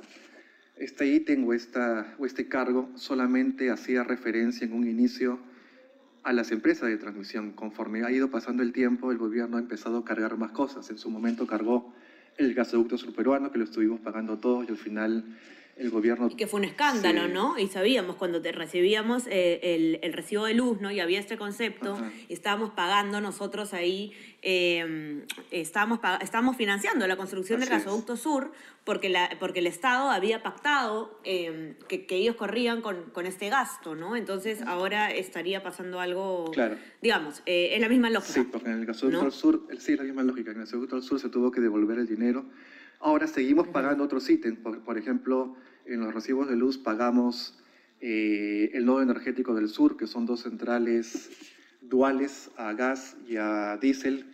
este 0.76 1.06
ítem 1.06 1.46
o, 1.46 1.54
esta, 1.54 2.14
o 2.18 2.26
este 2.26 2.48
cargo 2.48 2.90
solamente 2.96 3.70
hacía 3.70 4.02
referencia 4.04 4.66
en 4.66 4.72
un 4.74 4.86
inicio 4.88 5.38
a 6.24 6.32
las 6.32 6.50
empresas 6.50 6.88
de 6.88 6.96
transmisión. 6.96 7.52
Conforme 7.52 8.02
ha 8.02 8.10
ido 8.10 8.30
pasando 8.30 8.62
el 8.62 8.72
tiempo, 8.72 9.12
el 9.12 9.18
gobierno 9.18 9.58
ha 9.58 9.60
empezado 9.60 9.98
a 9.98 10.04
cargar 10.04 10.36
más 10.38 10.50
cosas. 10.50 10.90
En 10.90 10.98
su 10.98 11.10
momento 11.10 11.46
cargó 11.46 11.94
el 12.38 12.54
gasoducto 12.54 12.98
surperuano, 12.98 13.52
que 13.52 13.58
lo 13.58 13.64
estuvimos 13.64 14.00
pagando 14.00 14.38
todos, 14.38 14.66
y 14.66 14.72
al 14.72 14.78
final 14.78 15.24
el 15.76 15.90
gobierno... 15.90 16.28
Y 16.30 16.36
que 16.36 16.46
fue 16.46 16.60
un 16.60 16.64
escándalo, 16.64 17.26
Sí. 17.26 17.32
¿no? 17.32 17.58
Y 17.58 17.66
sabíamos 17.68 18.16
cuando 18.16 18.40
te 18.40 18.52
recibíamos 18.52 19.26
eh, 19.26 19.60
el, 19.74 19.98
el 20.02 20.12
recibo 20.12 20.44
de 20.44 20.54
luz, 20.54 20.80
¿no? 20.80 20.90
Y 20.90 21.00
había 21.00 21.18
este 21.18 21.36
concepto, 21.36 21.94
Ajá. 21.94 22.12
y 22.28 22.32
estábamos 22.32 22.70
pagando 22.70 23.20
nosotros 23.20 23.74
ahí, 23.74 24.12
eh, 24.42 25.24
estábamos, 25.50 26.00
estábamos 26.20 26.56
financiando 26.56 27.06
la 27.06 27.16
construcción 27.16 27.60
del 27.60 27.68
Así 27.70 27.78
es. 27.78 27.84
gasoducto 27.86 28.16
sur, 28.16 28.52
porque, 28.84 29.08
la, 29.08 29.30
porque 29.40 29.60
el 29.60 29.66
Estado 29.66 30.10
había 30.10 30.42
pactado 30.42 31.18
eh, 31.24 31.74
que, 31.88 32.06
que 32.06 32.16
ellos 32.16 32.36
corrían 32.36 32.80
con, 32.82 33.04
con 33.12 33.26
este 33.26 33.48
gasto, 33.48 33.94
¿no? 33.94 34.14
Entonces 34.16 34.62
ahora 34.62 35.10
estaría 35.10 35.62
pasando 35.62 36.00
algo, 36.00 36.50
Claro. 36.52 36.76
digamos, 37.02 37.42
eh, 37.46 37.70
es 37.74 37.80
la 37.80 37.88
misma 37.88 38.10
lógica. 38.10 38.32
Sí, 38.34 38.48
porque 38.50 38.68
en 38.68 38.80
el 38.80 38.86
gasoducto 38.86 39.20
¿No? 39.20 39.24
al 39.26 39.32
sur, 39.32 39.66
sí, 39.78 39.96
la 39.96 40.04
misma 40.04 40.22
lógica, 40.22 40.50
en 40.50 40.58
el 40.58 40.64
gasoducto 40.64 40.96
al 40.96 41.02
sur 41.02 41.18
se 41.18 41.30
tuvo 41.30 41.50
que 41.50 41.60
devolver 41.60 41.98
el 41.98 42.06
dinero. 42.06 42.44
Ahora 43.04 43.26
seguimos 43.26 43.68
pagando 43.68 44.02
otros 44.02 44.30
ítems, 44.30 44.58
por, 44.60 44.82
por 44.82 44.96
ejemplo, 44.96 45.54
en 45.84 46.00
los 46.00 46.14
recibos 46.14 46.48
de 46.48 46.56
luz 46.56 46.78
pagamos 46.78 47.54
eh, 48.00 48.70
el 48.72 48.86
nodo 48.86 49.02
energético 49.02 49.54
del 49.54 49.68
sur, 49.68 49.98
que 49.98 50.06
son 50.06 50.24
dos 50.24 50.40
centrales 50.40 51.28
duales 51.82 52.50
a 52.56 52.72
gas 52.72 53.18
y 53.28 53.36
a 53.36 53.76
diésel 53.76 54.24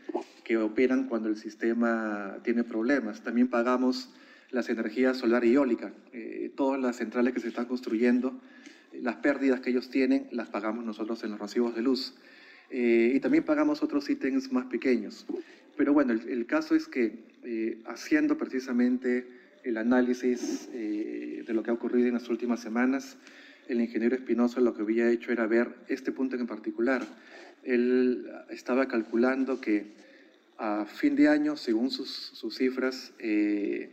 que 0.45 0.57
operan 0.57 1.09
cuando 1.09 1.29
el 1.29 1.37
sistema 1.37 2.39
tiene 2.45 2.63
problemas. 2.63 3.25
También 3.25 3.49
pagamos 3.49 4.15
las 4.53 4.69
energías 4.69 5.17
solar 5.17 5.45
y 5.45 5.55
eólica. 5.55 5.93
Eh, 6.13 6.53
todas 6.55 6.81
las 6.81 6.95
centrales 6.95 7.35
que 7.35 7.41
se 7.41 7.49
están 7.49 7.65
construyendo, 7.65 8.41
las 8.93 9.17
pérdidas 9.17 9.59
que 9.59 9.71
ellos 9.71 9.91
tienen, 9.91 10.29
las 10.31 10.49
pagamos 10.49 10.85
nosotros 10.85 11.25
en 11.25 11.33
los 11.33 11.41
recibos 11.41 11.75
de 11.75 11.83
luz. 11.83 12.15
Eh, 12.71 13.15
y 13.17 13.19
también 13.19 13.43
pagamos 13.43 13.83
otros 13.83 14.09
ítems 14.09 14.53
más 14.53 14.67
pequeños. 14.67 15.27
Pero 15.81 15.95
bueno, 15.95 16.13
el, 16.13 16.29
el 16.29 16.45
caso 16.45 16.75
es 16.75 16.87
que 16.89 17.25
eh, 17.43 17.81
haciendo 17.87 18.37
precisamente 18.37 19.27
el 19.65 19.79
análisis 19.79 20.69
eh, 20.75 21.43
de 21.47 21.55
lo 21.55 21.63
que 21.63 21.71
ha 21.71 21.73
ocurrido 21.73 22.07
en 22.07 22.13
las 22.13 22.29
últimas 22.29 22.61
semanas, 22.61 23.17
el 23.67 23.81
ingeniero 23.81 24.15
Espinosa 24.15 24.61
lo 24.61 24.75
que 24.75 24.83
había 24.83 25.11
hecho 25.11 25.33
era 25.33 25.47
ver 25.47 25.75
este 25.89 26.13
punto 26.13 26.37
en 26.37 26.47
particular. 26.47 27.03
Él 27.65 28.31
estaba 28.51 28.89
calculando 28.89 29.63
que 29.63 29.87
a 30.59 30.85
fin 30.85 31.17
de 31.17 31.29
año, 31.29 31.57
según 31.57 31.91
sus, 31.91 32.11
sus 32.11 32.59
cifras, 32.59 33.15
eh, 33.19 33.89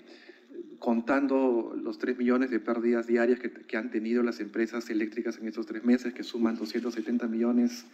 contando 0.79 1.73
los 1.81 1.99
3 1.99 2.17
millones 2.17 2.49
de 2.49 2.59
pérdidas 2.59 3.07
diarias 3.07 3.39
que, 3.39 3.49
que 3.49 3.77
han 3.77 3.91
tenido 3.91 4.23
las 4.23 4.41
empresas 4.41 4.89
eléctricas 4.89 5.37
en 5.37 5.47
estos 5.47 5.65
tres 5.65 5.85
meses, 5.85 6.13
que 6.13 6.23
suman 6.23 6.57
270 6.57 7.29
millones 7.29 7.85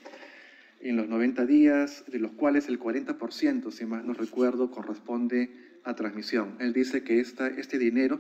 en 0.84 0.98
los 0.98 1.08
90 1.08 1.46
días, 1.46 2.04
de 2.08 2.20
los 2.20 2.32
cuales 2.32 2.68
el 2.68 2.80
40%, 2.80 3.72
si 3.72 3.86
más 3.86 4.04
no 4.04 4.14
recuerdo, 4.14 4.70
corresponde 4.70 5.50
a 5.84 5.96
transmisión. 5.96 6.56
Él 6.60 6.74
dice 6.74 7.04
que 7.04 7.20
esta, 7.20 7.48
este 7.48 7.80
dinero 7.80 8.20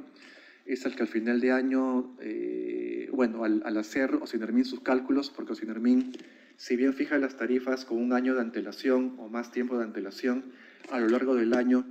es 0.65 0.85
el 0.85 0.95
que 0.95 1.03
al 1.03 1.09
final 1.09 1.41
de 1.41 1.51
año, 1.51 2.15
eh, 2.21 3.09
bueno, 3.11 3.43
al, 3.43 3.61
al 3.65 3.77
hacer 3.77 4.15
Osinermin 4.15 4.63
sus 4.63 4.79
cálculos, 4.79 5.29
porque 5.29 5.51
Osinermin, 5.51 6.13
si 6.55 6.77
bien 6.77 6.93
fija 6.93 7.17
las 7.17 7.35
tarifas 7.35 7.83
con 7.83 7.97
un 7.97 8.13
año 8.13 8.33
de 8.33 8.41
antelación 8.41 9.15
o 9.17 9.27
más 9.27 9.51
tiempo 9.51 9.77
de 9.77 9.83
antelación, 9.83 10.45
a 10.89 10.99
lo 10.99 11.09
largo 11.09 11.35
del 11.35 11.53
año, 11.53 11.85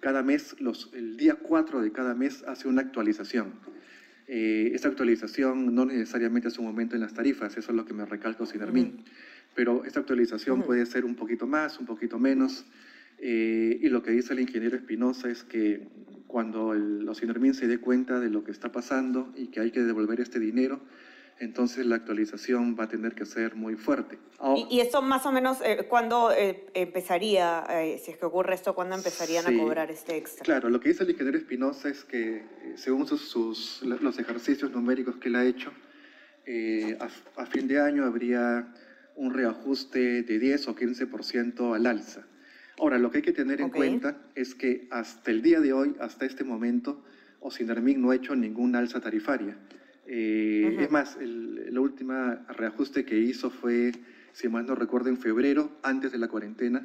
cada 0.00 0.24
mes, 0.24 0.56
los, 0.60 0.90
el 0.92 1.16
día 1.16 1.36
4 1.36 1.82
de 1.82 1.92
cada 1.92 2.14
mes 2.14 2.42
hace 2.48 2.66
una 2.66 2.82
actualización. 2.82 3.52
Eh, 4.28 4.72
esta 4.74 4.88
actualización 4.88 5.72
no 5.74 5.86
necesariamente 5.86 6.48
es 6.48 6.58
un 6.58 6.66
aumento 6.66 6.96
en 6.96 7.02
las 7.02 7.14
tarifas, 7.14 7.56
eso 7.56 7.70
es 7.70 7.76
lo 7.76 7.84
que 7.84 7.94
me 7.94 8.04
recalca 8.04 8.44
Sinermin, 8.44 9.04
pero 9.56 9.84
esta 9.84 10.00
actualización 10.00 10.62
puede 10.62 10.86
ser 10.86 11.04
un 11.04 11.16
poquito 11.16 11.46
más, 11.46 11.80
un 11.80 11.86
poquito 11.86 12.18
menos, 12.18 12.66
eh, 13.18 13.78
y 13.80 13.88
lo 13.88 14.02
que 14.02 14.12
dice 14.12 14.34
el 14.34 14.40
ingeniero 14.40 14.76
Espinosa 14.76 15.28
es 15.30 15.42
que 15.42 15.88
cuando 16.26 16.74
el 16.74 17.08
Ocinermin 17.08 17.54
se 17.54 17.66
dé 17.66 17.78
cuenta 17.78 18.20
de 18.20 18.28
lo 18.28 18.44
que 18.44 18.52
está 18.52 18.70
pasando 18.70 19.32
y 19.34 19.48
que 19.48 19.60
hay 19.60 19.70
que 19.70 19.82
devolver 19.82 20.20
este 20.20 20.38
dinero, 20.38 20.80
entonces 21.38 21.84
la 21.84 21.96
actualización 21.96 22.76
va 22.78 22.84
a 22.84 22.88
tener 22.88 23.14
que 23.14 23.26
ser 23.26 23.56
muy 23.56 23.76
fuerte. 23.76 24.18
¿Y, 24.70 24.80
esto 24.80 25.02
más 25.02 25.26
o 25.26 25.32
menos 25.32 25.58
eh, 25.62 25.86
cuándo 25.88 26.32
eh, 26.32 26.66
empezaría, 26.74 27.64
eh, 27.68 28.00
si 28.02 28.12
es 28.12 28.16
que 28.16 28.26
ocurre 28.26 28.54
esto, 28.54 28.74
cuándo 28.74 28.96
empezarían 28.96 29.46
a 29.46 29.58
cobrar 29.58 29.90
este 29.90 30.16
extra? 30.16 30.44
Claro, 30.44 30.70
lo 30.70 30.80
que 30.80 30.90
dice 30.90 31.04
el 31.04 31.10
ingeniero 31.10 31.36
Espinosa 31.36 31.88
es 31.88 32.04
que 32.04 32.44
según 32.76 33.06
sus, 33.06 33.82
los 33.82 34.18
ejercicios 34.18 34.70
numéricos 34.70 35.16
que 35.16 35.28
él 35.28 35.36
ha 35.36 35.44
hecho, 35.44 35.72
a, 37.00 37.40
a, 37.42 37.46
fin 37.46 37.66
de 37.66 37.80
año 37.80 38.04
habría 38.04 38.72
un 39.16 39.32
reajuste 39.32 40.22
de 40.22 40.38
10 40.38 40.68
o 40.68 40.76
15% 40.76 41.74
al 41.74 41.86
alza. 41.86 42.26
Ahora, 42.78 42.98
lo 42.98 43.10
que 43.10 43.18
hay 43.18 43.22
que 43.22 43.32
tener 43.32 43.60
en 43.60 43.70
cuenta 43.70 44.18
es 44.34 44.54
que 44.54 44.86
hasta 44.90 45.30
el 45.30 45.42
día 45.42 45.60
de 45.60 45.72
hoy, 45.72 45.96
hasta 45.98 46.26
este 46.26 46.44
momento, 46.44 47.02
Ocinermin 47.40 48.00
no 48.00 48.10
ha 48.10 48.16
hecho 48.16 48.36
ninguna 48.36 48.78
alza 48.78 49.00
tarifaria. 49.00 49.56
Eh, 50.06 50.76
es 50.80 50.90
más, 50.90 51.16
el, 51.20 51.76
último 51.78 52.36
reajuste 52.48 53.04
que 53.04 53.18
hizo 53.18 53.50
fue, 53.50 53.92
si 54.32 54.48
mal 54.48 54.66
no 54.66 54.74
recuerdo, 54.74 55.08
en 55.08 55.16
febrero, 55.16 55.70
antes 55.82 56.12
de 56.12 56.18
la 56.18 56.28
cuarentena, 56.28 56.84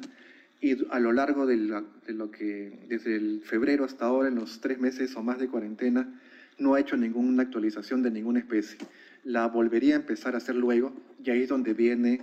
y 0.60 0.76
a 0.90 0.98
lo 0.98 1.12
largo 1.12 1.44
de, 1.44 1.56
lo 1.56 2.30
que, 2.30 2.86
desde 2.88 3.16
el 3.16 3.42
febrero 3.44 3.84
hasta 3.84 4.06
ahora, 4.06 4.28
en 4.28 4.36
los 4.36 4.60
tres 4.60 4.78
meses 4.78 5.14
o 5.16 5.22
más 5.22 5.38
de 5.38 5.48
cuarentena, 5.48 6.20
no 6.58 6.74
ha 6.74 6.80
hecho 6.80 6.96
ninguna 6.96 7.42
actualización 7.42 8.02
de 8.02 8.10
ninguna 8.10 8.38
especie. 8.38 8.78
La 9.24 9.46
volvería 9.46 9.94
a 9.94 9.98
empezar 9.98 10.34
a 10.34 10.38
hacer 10.38 10.56
luego, 10.56 10.92
y 11.22 11.30
ahí 11.30 11.42
es 11.42 11.48
donde 11.48 11.74
viene 11.74 12.20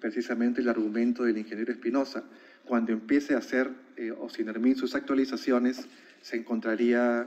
precisamente 0.00 0.60
el 0.60 0.68
argumento 0.68 1.24
del 1.24 1.38
ingeniero 1.38 1.72
Espinosa. 1.72 2.24
Cuando 2.64 2.92
empiece 2.92 3.34
a 3.34 3.38
hacer 3.38 3.70
eh, 3.96 4.12
Ocinermin 4.12 4.76
sus 4.76 4.94
actualizaciones, 4.94 5.86
se 6.22 6.36
encontraría 6.36 7.26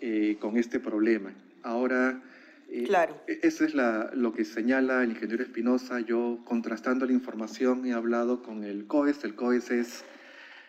eh, 0.00 0.36
con 0.40 0.56
este 0.56 0.80
problema. 0.80 1.32
Ahora, 1.62 2.22
eh, 2.68 2.84
claro. 2.84 3.20
E-, 3.26 3.40
eso 3.42 3.64
es 3.64 3.74
lo 3.74 4.32
que 4.32 4.44
señala 4.44 5.02
el 5.02 5.10
ingeniero 5.10 5.42
Espinosa. 5.42 6.00
Yo, 6.00 6.40
contrastando 6.44 7.06
la 7.06 7.12
información, 7.12 7.86
he 7.86 7.92
hablado 7.92 8.42
con 8.42 8.64
el 8.64 8.86
COES. 8.86 9.24
El 9.24 9.34
COES 9.34 9.70
es 9.70 10.04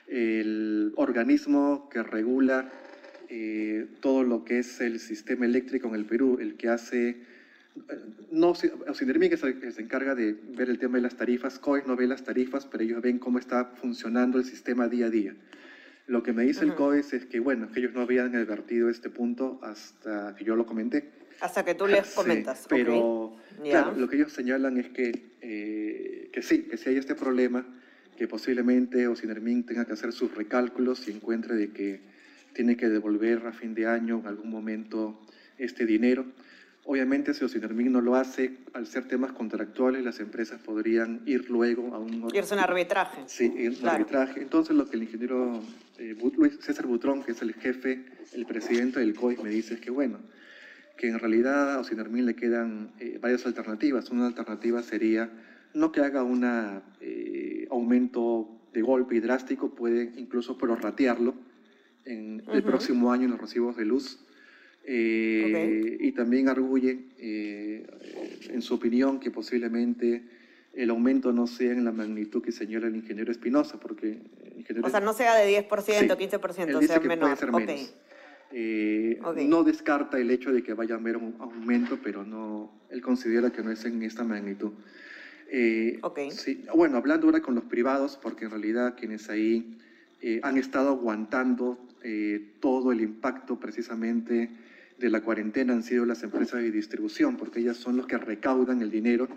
el 0.07 0.93
organismo 0.95 1.89
que 1.89 2.03
regula 2.03 2.69
eh, 3.29 3.87
todo 3.99 4.23
lo 4.23 4.45
que 4.45 4.59
es 4.59 4.79
el 4.79 4.99
sistema 4.99 5.45
eléctrico 5.45 5.87
en 5.87 5.95
el 5.95 6.05
Perú, 6.05 6.37
el 6.39 6.55
que 6.55 6.69
hace... 6.69 7.36
Eh, 7.89 7.99
no, 8.31 8.53
Ocinermi 8.87 9.29
que 9.29 9.37
se, 9.37 9.59
que 9.59 9.71
se 9.71 9.81
encarga 9.81 10.15
de 10.15 10.33
ver 10.33 10.69
el 10.69 10.79
tema 10.79 10.97
de 10.97 11.03
las 11.03 11.15
tarifas, 11.15 11.59
COES 11.59 11.87
no 11.87 11.95
ve 11.95 12.07
las 12.07 12.23
tarifas, 12.23 12.65
pero 12.65 12.83
ellos 12.83 13.01
ven 13.01 13.19
cómo 13.19 13.39
está 13.39 13.65
funcionando 13.65 14.37
el 14.37 14.45
sistema 14.45 14.87
día 14.87 15.07
a 15.07 15.09
día. 15.09 15.35
Lo 16.07 16.23
que 16.23 16.31
me 16.31 16.43
dice 16.43 16.63
el 16.63 16.73
COES 16.75 17.13
es 17.13 17.25
que, 17.25 17.39
bueno, 17.39 17.69
que 17.71 17.79
ellos 17.79 17.93
no 17.93 18.01
habían 18.01 18.33
advertido 18.35 18.89
este 18.89 19.09
punto 19.09 19.59
hasta 19.61 20.35
que 20.35 20.45
yo 20.45 20.55
lo 20.55 20.65
comenté. 20.65 21.09
Hasta 21.41 21.65
que 21.65 21.75
tú 21.75 21.85
les 21.85 22.09
comentas. 22.15 22.65
pero 22.69 23.35
claro, 23.61 23.93
lo 23.93 24.07
que 24.07 24.15
ellos 24.15 24.31
señalan 24.31 24.77
es 24.77 24.89
que, 24.89 25.11
eh, 25.41 26.29
que 26.31 26.41
sí, 26.41 26.63
que 26.63 26.77
si 26.77 26.89
hay 26.89 26.97
este 26.97 27.13
problema, 27.13 27.65
que 28.15 28.27
posiblemente 28.27 29.07
Ocinermin 29.07 29.65
tenga 29.65 29.85
que 29.85 29.93
hacer 29.93 30.13
sus 30.13 30.33
recálculos 30.33 31.07
y 31.07 31.11
encuentre 31.11 31.55
de 31.55 31.71
que 31.71 31.99
tiene 32.53 32.77
que 32.77 32.87
devolver 32.87 33.45
a 33.45 33.51
fin 33.51 33.75
de 33.75 33.85
año 33.85 34.19
en 34.19 34.27
algún 34.27 34.49
momento 34.49 35.19
este 35.57 35.85
dinero. 35.85 36.25
Obviamente, 36.89 37.33
si 37.33 37.43
Ocinermin 37.43 37.91
no 37.91 37.99
lo 37.99 38.15
hace, 38.15 38.59
al 38.71 38.87
ser 38.87 39.09
temas 39.09 39.33
contractuales, 39.33 40.05
las 40.05 40.21
empresas 40.21 40.61
podrían 40.61 41.21
ir 41.25 41.49
luego 41.49 41.93
a 41.93 41.99
un... 41.99 42.29
Irse 42.33 42.53
un 42.53 42.61
arbitraje. 42.61 43.23
Sí, 43.25 43.53
ir 43.57 43.77
un 43.81 43.89
arbitraje. 43.89 44.41
Entonces, 44.41 44.73
lo 44.73 44.89
que 44.89 44.95
el 44.95 45.03
ingeniero 45.03 45.61
eh, 45.97 46.15
Luis 46.37 46.57
César 46.61 46.87
Butrón, 46.87 47.23
que 47.23 47.33
es 47.33 47.41
el 47.41 47.53
jefe, 47.55 48.05
el 48.31 48.45
presidente 48.45 49.01
del 49.01 49.15
COI, 49.15 49.35
me 49.43 49.49
dice 49.49 49.73
es 49.73 49.81
que, 49.81 49.91
bueno, 49.91 50.19
que 50.95 51.09
en 51.09 51.19
realidad 51.19 51.75
a 51.75 51.79
Ocinermin 51.79 52.25
le 52.25 52.37
quedan 52.37 52.93
eh, 52.99 53.19
varias 53.21 53.45
alternativas. 53.45 54.09
Una 54.09 54.27
alternativa 54.27 54.81
sería 54.81 55.29
no 55.73 55.91
que 55.91 55.99
haga 55.99 56.23
un 56.23 56.45
eh, 57.01 57.67
aumento 57.69 58.61
de 58.71 58.81
golpe 58.81 59.17
y 59.17 59.19
drástico, 59.19 59.75
puede 59.75 60.13
incluso 60.15 60.57
prorratearlo 60.57 61.35
en 62.05 62.43
el 62.47 62.63
próximo 62.63 63.11
año 63.11 63.25
en 63.25 63.31
los 63.31 63.41
recibos 63.41 63.75
de 63.75 63.83
luz. 63.83 64.25
Eh, 64.89 65.97
y 65.99 66.11
también 66.13 66.47
arguye, 66.47 66.97
en 67.19 68.61
su 68.61 68.75
opinión, 68.75 69.19
que 69.19 69.31
posiblemente 69.31 70.23
el 70.73 70.91
aumento 70.91 71.33
no 71.33 71.47
sea 71.47 71.71
en 71.71 71.83
la 71.83 71.91
magnitud 71.91 72.41
que 72.41 72.51
señala 72.51 72.87
el 72.87 72.95
ingeniero 72.95 73.31
Espinosa, 73.31 73.79
porque... 73.79 74.19
o 74.81 74.89
sea, 74.89 74.99
no 74.99 75.11
sea 75.13 75.35
de 75.35 75.67
10%, 75.67 75.69
15%, 75.69 76.87
sea 76.87 76.99
menor. 77.01 77.37
Eh, 78.51 79.19
no 79.47 79.63
descarta 79.63 80.19
el 80.19 80.31
hecho 80.31 80.53
de 80.53 80.63
que 80.63 80.73
vaya 80.73 80.95
a 80.95 80.97
haber 80.99 81.17
un 81.17 81.35
aumento, 81.39 81.99
pero 82.01 82.23
no, 82.23 82.71
él 82.89 83.01
considera 83.01 83.51
que 83.51 83.61
no 83.61 83.71
es 83.71 83.83
en 83.85 84.03
esta 84.03 84.23
magnitud. 84.23 84.71
Eh, 85.49 85.99
sí, 86.31 86.63
bueno, 86.75 86.97
hablando 86.97 87.27
ahora 87.27 87.41
con 87.41 87.55
los 87.55 87.65
privados, 87.65 88.17
porque 88.21 88.45
en 88.45 88.51
realidad 88.51 88.95
quienes 88.97 89.29
ahí 89.29 89.77
eh, 90.21 90.39
han 90.43 90.57
estado 90.57 90.89
aguantando 90.89 91.86
todo 92.59 92.91
el 92.91 93.01
impacto 93.01 93.59
precisamente 93.59 94.49
de 94.97 95.09
la 95.09 95.21
cuarentena 95.21 95.73
han 95.73 95.83
sido 95.83 96.05
las 96.05 96.23
empresas 96.23 96.61
de 96.61 96.71
distribución, 96.71 97.37
porque 97.37 97.59
ellas 97.59 97.77
son 97.77 97.97
los 97.97 98.07
que 98.07 98.17
recaudan 98.17 98.81
el 98.81 98.89
dinero 98.89 99.27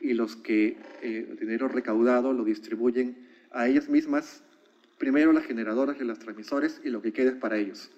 y 0.00 0.14
los 0.14 0.36
que 0.36 0.76
el 1.02 1.36
dinero 1.38 1.68
recaudado 1.68 2.32
lo 2.32 2.44
distribuyen 2.44 3.16
a 3.50 3.68
ellas 3.68 3.88
mismas, 3.88 4.42
primero 4.98 5.32
las 5.32 5.44
generadoras 5.44 5.96
y 6.00 6.04
las 6.04 6.18
transmisores 6.18 6.80
y 6.84 6.90
lo 6.90 7.02
que 7.02 7.12
quede 7.12 7.28
es 7.28 7.34
para 7.36 7.56
ellos. 7.56 7.90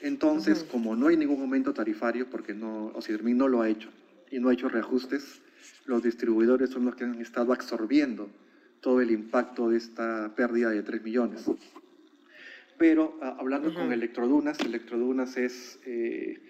Entonces, 0.00 0.64
como 0.64 0.96
no 0.96 1.08
hay 1.08 1.16
ningún 1.16 1.40
aumento 1.40 1.72
tarifario, 1.72 2.28
porque 2.28 2.54
no, 2.54 2.86
Ocidermin 2.94 3.38
no 3.38 3.48
lo 3.48 3.62
ha 3.62 3.68
hecho 3.68 3.88
y 4.30 4.40
no 4.40 4.48
ha 4.48 4.52
hecho 4.52 4.68
reajustes, 4.68 5.40
los 5.86 6.02
distribuidores 6.02 6.70
son 6.70 6.84
los 6.84 6.96
que 6.96 7.04
han 7.04 7.20
estado 7.20 7.52
absorbiendo 7.52 8.28
todo 8.80 9.00
el 9.00 9.12
impacto 9.12 9.70
de 9.70 9.76
esta 9.76 10.32
pérdida 10.34 10.70
de 10.70 10.82
3 10.82 11.02
millones. 11.02 11.44
Pero 12.82 13.16
ah, 13.22 13.36
hablando 13.38 13.72
con 13.72 13.92
Electrodunas, 13.92 14.58
Electrodunas 14.58 15.36
es 15.36 15.78
eh, 15.86 16.40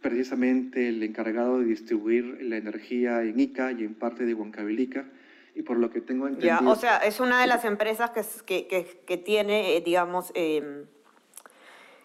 precisamente 0.00 0.88
el 0.88 1.02
encargado 1.02 1.58
de 1.58 1.66
distribuir 1.66 2.38
la 2.40 2.56
energía 2.56 3.20
en 3.20 3.38
Ica 3.38 3.72
y 3.72 3.84
en 3.84 3.92
parte 3.92 4.24
de 4.24 4.32
Huancavelica. 4.32 5.04
Y 5.54 5.60
por 5.60 5.76
lo 5.76 5.90
que 5.90 6.00
tengo 6.00 6.28
entendido... 6.28 6.60
Ya, 6.62 6.66
o 6.66 6.76
sea, 6.76 6.96
es 6.96 7.20
una 7.20 7.42
de 7.42 7.46
las 7.46 7.66
empresas 7.66 8.10
que, 8.46 8.66
que, 8.66 9.02
que, 9.06 9.16
tiene, 9.18 9.76
eh, 9.76 9.82
digamos, 9.82 10.32
em, 10.34 10.86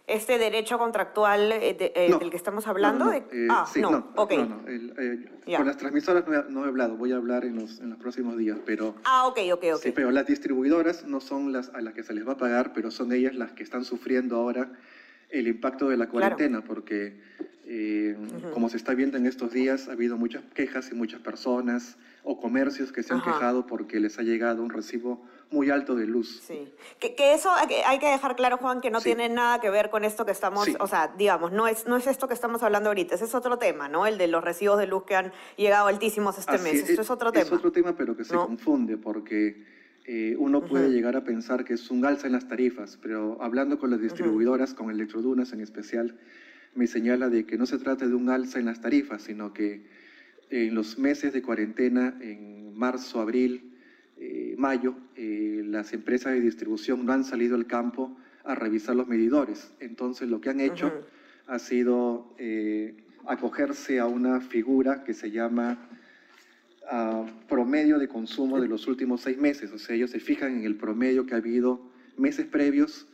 este 0.07 0.37
derecho 0.37 0.77
contractual 0.77 1.51
eh, 1.51 1.75
eh, 1.79 2.15
del 2.19 2.29
que 2.29 2.37
estamos 2.37 2.67
hablando? 2.67 3.11
Eh, 3.11 3.47
ah, 3.49 3.65
sí, 3.71 3.81
no, 3.81 3.91
no, 3.91 4.15
con 4.15 5.65
las 5.65 5.77
transmisoras 5.77 6.23
no 6.49 6.65
he, 6.65 6.67
hablado, 6.67 6.95
voy 6.95 7.11
a 7.11 7.15
hablar 7.15 7.45
en 7.45 7.55
los, 7.55 7.79
en 7.79 7.91
los 7.91 7.99
próximos 7.99 8.37
días, 8.37 8.57
pero... 8.65 8.95
Ah, 9.03 9.27
ok, 9.27 9.39
ok, 9.53 9.63
ok. 9.75 9.81
Sí, 9.81 9.91
pero 9.91 10.11
las 10.11 10.25
distribuidoras 10.25 11.05
no 11.05 11.21
son 11.21 11.51
las 11.51 11.69
a 11.69 11.81
las 11.81 11.93
que 11.93 12.03
se 12.03 12.13
les 12.13 12.27
va 12.27 12.33
a 12.33 12.37
pagar, 12.37 12.73
pero 12.73 12.91
son 12.91 13.11
ellas 13.11 13.35
las 13.35 13.51
que 13.51 13.63
están 13.63 13.85
sufriendo 13.85 14.35
ahora 14.35 14.71
el 15.29 15.47
impacto 15.47 15.87
de 15.87 15.97
la 15.97 16.09
cuarentena, 16.09 16.61
porque 16.61 17.15
como 18.53 18.67
se 18.67 18.75
está 18.75 18.93
viendo 18.93 19.17
en 19.17 19.25
estos 19.25 19.53
días, 19.53 19.87
ha 19.87 19.93
habido 19.93 20.17
muchas 20.17 20.43
quejas 20.53 20.91
y 20.91 20.95
muchas 20.95 21.21
personas 21.21 21.97
o 22.23 22.39
comercios 22.39 22.91
que 22.91 23.03
se 23.03 23.13
han 23.13 23.21
quejado 23.21 23.65
porque 23.65 23.99
les 23.99 24.19
ha 24.19 24.21
llegado 24.21 24.61
un 24.61 24.69
recibo 24.69 25.21
muy 25.49 25.69
alto 25.69 25.95
de 25.95 26.05
luz. 26.05 26.41
Sí. 26.45 26.71
Que, 26.99 27.15
que 27.15 27.33
eso 27.33 27.49
hay 27.51 27.99
que, 27.99 28.05
dejar 28.05 28.35
claro, 28.35 28.57
Juan, 28.57 28.79
que 28.79 28.89
no 28.89 29.01
tiene 29.01 29.27
nada 29.27 29.59
que 29.59 29.69
ver 29.69 29.89
con 29.89 30.03
esto 30.03 30.25
que 30.25 30.31
estamos, 30.31 30.67
o 30.79 30.87
sea, 30.87 31.13
digamos, 31.17 31.51
no 31.51 31.67
es, 31.67 31.87
no 31.87 31.97
es 31.97 32.07
esto 32.07 32.27
que 32.27 32.33
estamos 32.33 32.63
hablando 32.63 32.89
ahorita, 32.89 33.15
ese 33.15 33.25
es 33.25 33.35
otro 33.35 33.57
tema, 33.57 33.89
¿no? 33.89 34.05
El 34.05 34.17
de 34.17 34.27
los 34.27 34.43
recibos 34.43 34.79
de 34.79 34.87
luz 34.87 35.03
que 35.03 35.15
han 35.15 35.31
llegado 35.57 35.87
altísimos 35.87 36.37
este 36.37 36.57
mes. 36.59 36.89
Esto 36.89 37.01
es, 37.01 37.09
otro 37.09 37.31
tema. 37.31 37.45
Es 37.45 37.51
otro 37.51 37.71
tema, 37.71 37.95
pero 37.95 38.15
que 38.15 38.23
se 38.23 38.35
confunde 38.35 38.97
porque 38.97 39.65
eh, 40.05 40.35
uno 40.39 40.65
puede 40.65 40.89
llegar 40.89 41.15
a 41.15 41.23
pensar 41.23 41.65
que 41.65 41.73
es 41.73 41.91
un 41.91 42.05
alza 42.05 42.27
en 42.27 42.33
las 42.33 42.47
tarifas, 42.47 42.97
pero 43.01 43.41
hablando 43.41 43.77
con 43.77 43.91
las 43.91 44.01
distribuidoras, 44.01 44.73
con 44.73 44.89
Electrodunas 44.89 45.53
en 45.53 45.61
especial, 45.61 46.17
me 46.75 46.87
señala 46.87 47.29
de 47.29 47.45
que 47.45 47.57
no 47.57 47.65
se 47.65 47.77
trata 47.77 48.07
de 48.07 48.15
un 48.15 48.29
alza 48.29 48.59
en 48.59 48.65
las 48.65 48.79
tarifas, 48.79 49.23
sino 49.23 49.53
que 49.53 49.85
en 50.51 50.75
los 50.75 50.99
meses 50.99 51.33
de 51.33 51.41
cuarentena, 51.41 52.17
en 52.21 52.77
marzo, 52.77 53.21
abril, 53.21 53.71
eh, 54.17 54.53
mayo, 54.57 54.95
eh, 55.15 55.63
las 55.65 55.93
empresas 55.93 56.33
de 56.33 56.41
distribución 56.41 57.05
no 57.05 57.13
han 57.13 57.23
salido 57.23 57.55
al 57.55 57.65
campo 57.65 58.15
a 58.43 58.53
revisar 58.53 58.95
los 58.95 59.07
medidores. 59.07 59.73
Entonces 59.79 60.29
lo 60.29 60.41
que 60.41 60.49
han 60.49 60.59
hecho 60.59 60.91
ha 61.47 61.57
sido 61.57 62.35
eh, 62.37 62.95
acogerse 63.25 63.99
a 63.99 64.07
una 64.07 64.41
figura 64.41 65.03
que 65.03 65.13
se 65.13 65.31
llama 65.31 65.89
ah, 66.89 67.25
promedio 67.47 67.97
de 67.97 68.07
consumo 68.07 68.59
de 68.59 68.67
los 68.67 68.87
últimos 68.87 69.21
seis 69.21 69.37
meses. 69.37 69.71
O 69.71 69.79
sea, 69.79 69.95
ellos 69.95 70.11
se 70.11 70.19
fijan 70.19 70.57
en 70.57 70.65
el 70.65 70.75
promedio 70.75 71.25
que 71.25 71.33
ha 71.33 71.37
habido 71.37 71.89
meses 72.17 72.45
previos. 72.45 73.07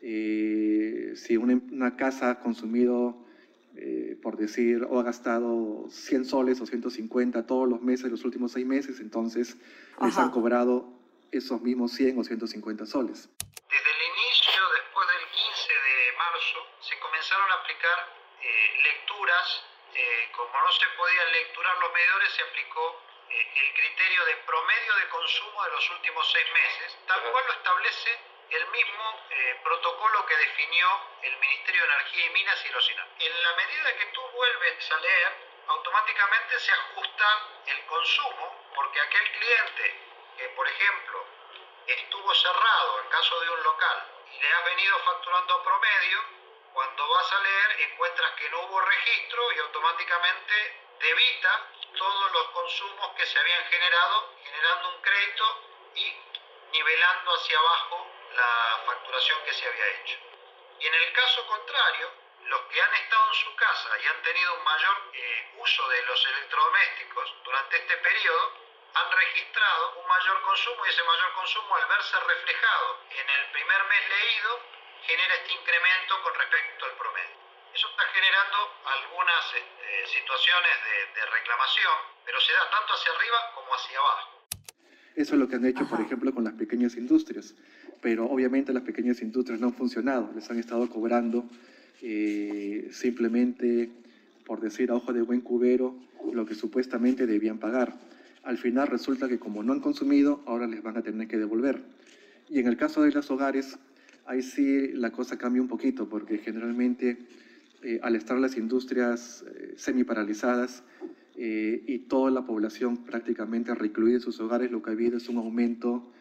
si 0.00 1.36
una, 1.36 1.60
una 1.70 1.96
casa 1.96 2.30
ha 2.30 2.40
consumido 2.40 3.29
eh, 3.76 4.16
por 4.22 4.36
decir, 4.36 4.84
o 4.88 4.98
ha 4.98 5.02
gastado 5.02 5.88
100 5.90 6.24
soles 6.24 6.60
o 6.60 6.66
150 6.66 7.46
todos 7.46 7.68
los 7.68 7.80
meses, 7.80 8.10
los 8.10 8.24
últimos 8.24 8.52
seis 8.52 8.66
meses, 8.66 9.00
entonces 9.00 9.56
les 10.00 10.12
Ajá. 10.14 10.22
han 10.24 10.30
cobrado 10.30 10.88
esos 11.30 11.60
mismos 11.62 11.92
100 11.92 12.18
o 12.18 12.24
150 12.24 12.86
soles. 12.86 13.28
Desde 13.70 13.90
el 13.94 14.02
inicio, 14.10 14.62
después 14.74 15.06
del 15.06 15.24
15 15.30 15.70
de 15.70 15.96
marzo, 16.18 16.58
se 16.82 16.98
comenzaron 16.98 17.46
a 17.50 17.54
aplicar 17.62 17.98
eh, 18.42 18.82
lecturas. 18.82 19.46
eh, 19.94 20.30
como 20.36 20.54
no 20.54 20.70
se 20.72 20.86
podían 20.96 21.28
lecturar 21.32 21.74
los 21.82 21.90
medidores, 21.92 22.30
se 22.32 22.42
aplicó 22.42 22.82
eh, 23.30 23.42
el 23.62 23.68
criterio 23.74 24.22
de 24.24 24.34
promedio 24.46 24.92
de 25.02 25.06
consumo 25.10 25.58
de 25.66 25.70
los 25.70 25.84
últimos 25.98 26.24
seis 26.30 26.46
meses, 26.54 26.88
tal 27.06 27.20
cual 27.30 27.44
lo 27.46 27.52
establece 27.58 28.10
el 28.50 28.66
mismo 28.68 29.20
eh, 29.30 29.60
protocolo 29.62 30.26
que 30.26 30.36
definió 30.36 30.88
el 31.22 31.36
Ministerio 31.38 31.82
de 31.82 31.92
Energía 31.92 32.26
y 32.26 32.30
Minas 32.30 32.64
y 32.64 32.68
los. 32.70 32.90
En 32.90 33.42
la 33.42 33.54
medida 33.54 33.96
que 33.96 34.06
tú 34.06 34.22
vuelves 34.32 34.90
a 34.90 34.96
leer, 34.98 35.50
automáticamente 35.68 36.58
se 36.58 36.72
ajusta 36.72 37.46
el 37.66 37.86
consumo, 37.86 38.66
porque 38.74 39.00
aquel 39.00 39.30
cliente 39.32 40.00
que, 40.36 40.48
por 40.50 40.66
ejemplo, 40.66 41.24
estuvo 41.86 42.34
cerrado 42.34 43.00
en 43.00 43.08
caso 43.08 43.40
de 43.40 43.50
un 43.50 43.62
local 43.62 44.06
y 44.32 44.40
le 44.40 44.52
has 44.52 44.64
venido 44.64 44.98
facturando 45.00 45.54
a 45.54 45.62
promedio, 45.62 46.24
cuando 46.72 47.08
vas 47.08 47.32
a 47.32 47.40
leer 47.40 47.80
encuentras 47.82 48.30
que 48.32 48.48
no 48.50 48.62
hubo 48.62 48.80
registro 48.80 49.52
y 49.52 49.58
automáticamente 49.58 50.82
debita 51.00 51.66
todos 51.96 52.32
los 52.32 52.48
consumos 52.48 53.10
que 53.16 53.26
se 53.26 53.38
habían 53.38 53.64
generado, 53.66 54.34
generando 54.44 54.88
un 54.88 55.02
crédito 55.02 55.64
y 55.94 56.16
nivelando 56.72 57.34
hacia 57.34 57.58
abajo 57.58 58.09
la 58.36 58.82
facturación 58.86 59.38
que 59.44 59.52
se 59.52 59.66
había 59.66 59.86
hecho. 60.00 60.16
Y 60.80 60.86
en 60.86 60.94
el 60.94 61.12
caso 61.12 61.46
contrario, 61.46 62.10
los 62.46 62.60
que 62.62 62.82
han 62.82 62.94
estado 62.94 63.28
en 63.28 63.34
su 63.34 63.54
casa 63.56 63.90
y 64.02 64.06
han 64.06 64.22
tenido 64.22 64.54
un 64.54 64.64
mayor 64.64 64.96
eh, 65.12 65.52
uso 65.58 65.88
de 65.88 66.02
los 66.02 66.26
electrodomésticos 66.26 67.34
durante 67.44 67.76
este 67.76 67.96
periodo, 67.98 68.52
han 68.94 69.12
registrado 69.12 70.00
un 70.00 70.08
mayor 70.08 70.42
consumo 70.42 70.86
y 70.86 70.88
ese 70.88 71.02
mayor 71.04 71.32
consumo 71.34 71.76
al 71.76 71.86
verse 71.86 72.18
reflejado 72.20 72.98
en 73.10 73.30
el 73.30 73.52
primer 73.52 73.84
mes 73.84 74.08
leído 74.08 74.60
genera 75.06 75.34
este 75.34 75.52
incremento 75.52 76.22
con 76.22 76.34
respecto 76.34 76.84
al 76.86 76.92
promedio. 76.92 77.36
Eso 77.72 77.88
está 77.88 78.04
generando 78.12 78.58
algunas 78.84 79.54
este, 79.54 80.06
situaciones 80.08 80.74
de, 80.84 81.20
de 81.20 81.26
reclamación, 81.26 81.94
pero 82.24 82.40
se 82.40 82.52
da 82.52 82.68
tanto 82.70 82.94
hacia 82.94 83.12
arriba 83.12 83.52
como 83.54 83.74
hacia 83.74 83.98
abajo. 83.98 84.40
Eso 85.16 85.34
es 85.34 85.40
lo 85.40 85.48
que 85.48 85.56
han 85.56 85.66
hecho, 85.66 85.86
por 85.88 86.00
ejemplo, 86.00 86.32
con 86.32 86.44
las 86.44 86.54
pequeñas 86.54 86.94
industrias. 86.94 87.54
Pero 88.00 88.26
obviamente 88.26 88.72
las 88.72 88.82
pequeñas 88.82 89.22
industrias 89.22 89.60
no 89.60 89.68
han 89.68 89.74
funcionado. 89.74 90.30
Les 90.34 90.50
han 90.50 90.58
estado 90.58 90.88
cobrando 90.88 91.44
eh, 92.02 92.88
simplemente, 92.92 93.90
por 94.44 94.60
decir 94.60 94.90
a 94.90 94.94
ojo 94.94 95.12
de 95.12 95.22
buen 95.22 95.40
cubero, 95.40 95.94
lo 96.32 96.46
que 96.46 96.54
supuestamente 96.54 97.26
debían 97.26 97.58
pagar. 97.58 97.98
Al 98.42 98.58
final 98.58 98.88
resulta 98.88 99.28
que 99.28 99.38
como 99.38 99.62
no 99.62 99.72
han 99.72 99.80
consumido, 99.80 100.42
ahora 100.46 100.66
les 100.66 100.82
van 100.82 100.96
a 100.96 101.02
tener 101.02 101.28
que 101.28 101.38
devolver. 101.38 101.82
Y 102.48 102.58
en 102.58 102.66
el 102.66 102.76
caso 102.76 103.02
de 103.02 103.12
los 103.12 103.30
hogares, 103.30 103.78
ahí 104.26 104.42
sí 104.42 104.88
la 104.88 105.10
cosa 105.10 105.36
cambia 105.36 105.60
un 105.60 105.68
poquito, 105.68 106.08
porque 106.08 106.38
generalmente 106.38 107.18
eh, 107.82 107.98
al 108.02 108.14
estar 108.14 108.38
las 108.38 108.58
industrias 108.58 109.42
eh, 109.48 109.72
semiparalizadas 109.76 110.82
eh, 111.36 111.82
y 111.86 112.00
toda 112.00 112.30
la 112.30 112.44
población 112.44 112.98
prácticamente 112.98 113.74
recluida 113.74 114.16
en 114.16 114.20
sus 114.20 114.38
hogares, 114.40 114.70
lo 114.70 114.82
que 114.82 114.90
ha 114.90 114.92
habido 114.92 115.16
es 115.16 115.28
un 115.30 115.38
aumento 115.38 116.12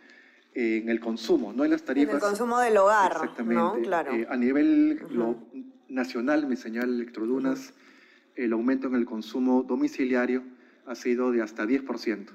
en 0.53 0.89
el 0.89 0.99
consumo, 0.99 1.53
no 1.53 1.63
en 1.63 1.71
las 1.71 1.81
En 1.81 1.87
tarifas. 1.87 2.15
el 2.15 2.19
consumo 2.21 2.59
del 2.59 2.77
hogar, 2.77 3.11
Exactamente. 3.13 3.55
¿no? 3.55 3.73
Claro. 3.81 4.13
Eh, 4.13 4.25
a 4.29 4.35
nivel 4.35 4.99
lo- 5.11 5.37
nacional, 5.87 6.47
me 6.47 6.55
señala 6.55 6.91
Electrodunas, 6.93 7.73
el 8.35 8.53
aumento 8.53 8.87
en 8.87 8.95
el 8.95 9.05
consumo 9.05 9.63
domiciliario 9.63 10.43
ha 10.85 10.95
sido 10.95 11.31
de 11.31 11.41
hasta 11.41 11.65
10%. 11.65 12.31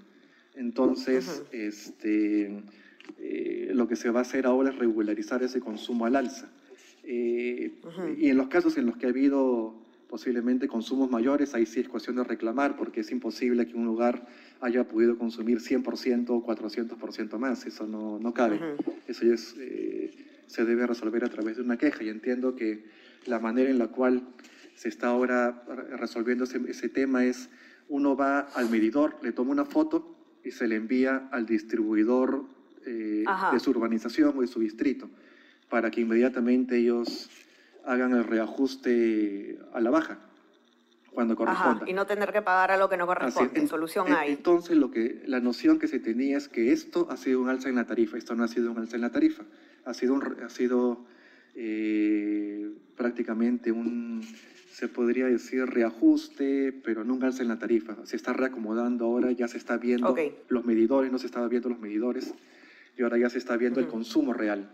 Entonces, 0.55 1.43
este, 1.53 2.62
eh, 3.19 3.71
lo 3.75 3.88
que 3.88 3.97
se 3.97 4.11
va 4.11 4.21
a 4.21 4.23
hacer 4.23 4.47
ahora 4.47 4.71
es 4.71 4.77
regularizar 4.79 5.43
ese 5.43 5.61
consumo 5.61 6.07
al 6.07 6.17
alza. 6.17 6.49
Eh. 7.03 7.73
Y 8.19 8.29
en 8.31 8.37
los 8.37 8.49
casos 8.49 8.77
en 8.79 8.87
los 8.87 8.97
que 8.97 9.07
ha 9.07 9.11
habido 9.11 9.75
posiblemente 10.18 10.68
consumos 10.68 11.11
mayores, 11.11 11.55
ahí 11.57 11.66
sí 11.66 11.81
es 11.81 11.88
cuestión 11.88 12.14
de 12.14 12.22
reclamar, 12.22 12.77
porque 12.77 13.00
es 13.00 13.11
imposible 13.11 13.66
que 13.66 13.74
un 13.77 13.85
lugar 13.85 14.24
haya 14.61 14.87
podido 14.87 15.18
consumir 15.18 15.59
100% 15.59 16.27
o 16.31 16.46
400% 16.46 17.37
más. 17.37 17.66
Eso 17.66 17.88
no, 17.88 18.20
no 18.20 18.33
cabe. 18.33 18.61
Eso 19.09 19.27
ya 19.27 19.35
es, 19.35 19.57
eh, 19.59 20.12
se 20.46 20.64
debe 20.64 20.87
resolver 20.87 21.24
a 21.24 21.29
través 21.31 21.57
de 21.57 21.62
una 21.62 21.77
queja 21.79 22.05
y 22.05 22.11
entiendo 22.11 22.55
que 22.55 22.85
la 23.27 23.40
manera 23.40 23.68
en 23.70 23.79
la 23.81 23.88
cual 23.88 24.22
se 24.77 24.88
está 24.88 25.09
ahora 25.09 25.64
re- 25.66 25.96
resolviendo 25.96 26.44
ese, 26.44 26.61
ese 26.68 26.88
tema 26.88 27.24
es 27.24 27.48
uno 27.88 28.14
va 28.16 28.38
al 28.55 28.70
medidor, 28.70 29.16
le 29.20 29.33
toma 29.33 29.50
una 29.50 29.64
foto 29.64 30.16
y 30.44 30.53
se 30.53 30.68
le 30.68 30.77
envía 30.77 31.29
al 31.33 31.44
distribuidor 31.44 32.44
eh, 32.87 33.24
de 33.53 33.59
su 33.59 33.70
urbanización 33.70 34.38
o 34.38 34.42
de 34.42 34.46
su 34.46 34.61
distrito 34.61 35.11
para 35.68 35.90
que 35.90 36.03
inmediatamente 36.03 36.77
ellos 36.79 37.29
hagan 37.87 38.12
el 38.12 38.25
reajuste 38.25 39.59
a 39.73 39.81
la 39.81 39.90
baja 39.90 40.18
cuando 41.12 41.37
corresponda. 41.37 41.77
Ajá, 41.83 41.90
y 41.90 41.92
no 41.92 42.07
tener 42.07 42.33
que 42.33 42.42
pagar 42.42 42.73
a 42.73 42.77
lo 42.77 42.88
que 42.88 42.97
no 42.97 43.07
corresponde. 43.07 43.61
En- 43.61 43.68
Solución 43.68 44.09
en- 44.09 44.14
hay. 44.14 44.33
Entonces, 44.33 44.77
lo 44.77 44.90
que, 44.90 45.23
la 45.27 45.38
noción 45.40 45.79
que 45.79 45.87
se 45.87 46.01
tenía 46.01 46.37
es 46.37 46.49
que 46.49 46.73
esto 46.73 47.07
ha 47.11 47.16
sido 47.16 47.40
un 47.40 47.49
alza 47.49 47.68
en 47.68 47.77
la 47.77 47.85
tarifa. 47.87 48.16
Esto 48.18 48.35
no 48.35 48.42
ha 48.44 48.49
sido 48.49 48.73
un 48.73 48.79
alza 48.79 48.97
en 48.97 49.03
la 49.03 49.11
tarifa. 49.11 49.44
Ha 49.85 49.94
sido, 49.94 50.14
un 50.14 50.23
ha 50.42 50.49
sido 50.49 51.05
eh, 51.55 52.68
prácticamente 52.97 53.70
un, 53.70 54.23
se 54.73 54.88
podría 54.88 55.27
decir, 55.27 55.66
reajuste, 55.66 56.73
pero 56.85 57.05
no 57.05 57.14
un 57.14 57.23
alza 57.23 57.42
en 57.42 57.49
la 57.49 57.59
tarifa. 57.61 57.94
Se 58.05 58.16
está 58.16 58.33
reacomodando 58.33 59.05
ahora, 59.05 59.31
ya 59.31 59.47
se 59.47 59.59
está 59.59 59.77
viendo 59.77 60.09
los 60.49 60.64
medidores, 60.64 61.12
no 61.12 61.18
se 61.18 61.27
estaba 61.27 61.47
viendo 61.47 61.68
los 61.68 61.79
medidores, 61.79 62.35
y 62.97 63.03
ahora 63.03 63.18
ya 63.18 63.31
se 63.31 63.38
está 63.38 63.57
viendo 63.57 63.79
el 63.79 63.87
consumo 63.87 64.33
real. 64.33 64.68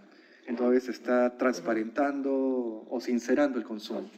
Entonces, 0.50 0.84
se 0.84 0.90
está 0.92 1.36
transparentando 1.38 2.86
o 2.88 3.00
sincerando 3.00 3.58
el 3.58 3.64
consumo 3.64 4.10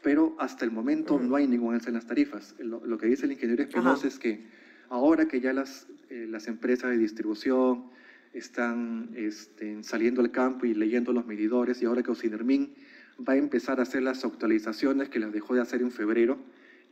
pero 0.00 0.36
hasta 0.38 0.64
el 0.64 0.70
momento 0.70 1.18
no 1.18 1.34
hay 1.34 1.48
ningún 1.48 1.74
alza 1.74 1.88
en 1.88 1.94
las 1.94 2.06
tarifas. 2.06 2.54
Lo, 2.60 2.86
lo 2.86 2.98
que 2.98 3.06
dice 3.08 3.26
el 3.26 3.32
ingeniero 3.32 3.64
Espinosa 3.64 4.06
es 4.06 4.18
que 4.20 4.44
ahora 4.90 5.26
que 5.26 5.40
ya 5.40 5.52
las, 5.52 5.88
eh, 6.08 6.26
las 6.30 6.46
empresas 6.46 6.90
de 6.92 6.98
distribución 6.98 7.90
están 8.32 9.10
este, 9.16 9.82
saliendo 9.82 10.20
al 10.20 10.30
campo 10.30 10.66
y 10.66 10.74
leyendo 10.74 11.12
los 11.12 11.26
medidores, 11.26 11.82
y 11.82 11.86
ahora 11.86 12.04
que 12.04 12.12
Ocinermin 12.12 12.72
va 13.28 13.32
a 13.32 13.36
empezar 13.36 13.80
a 13.80 13.82
hacer 13.82 14.02
las 14.04 14.24
actualizaciones 14.24 15.08
que 15.08 15.18
las 15.18 15.32
dejó 15.32 15.54
de 15.56 15.62
hacer 15.62 15.82
en 15.82 15.90
febrero 15.90 16.38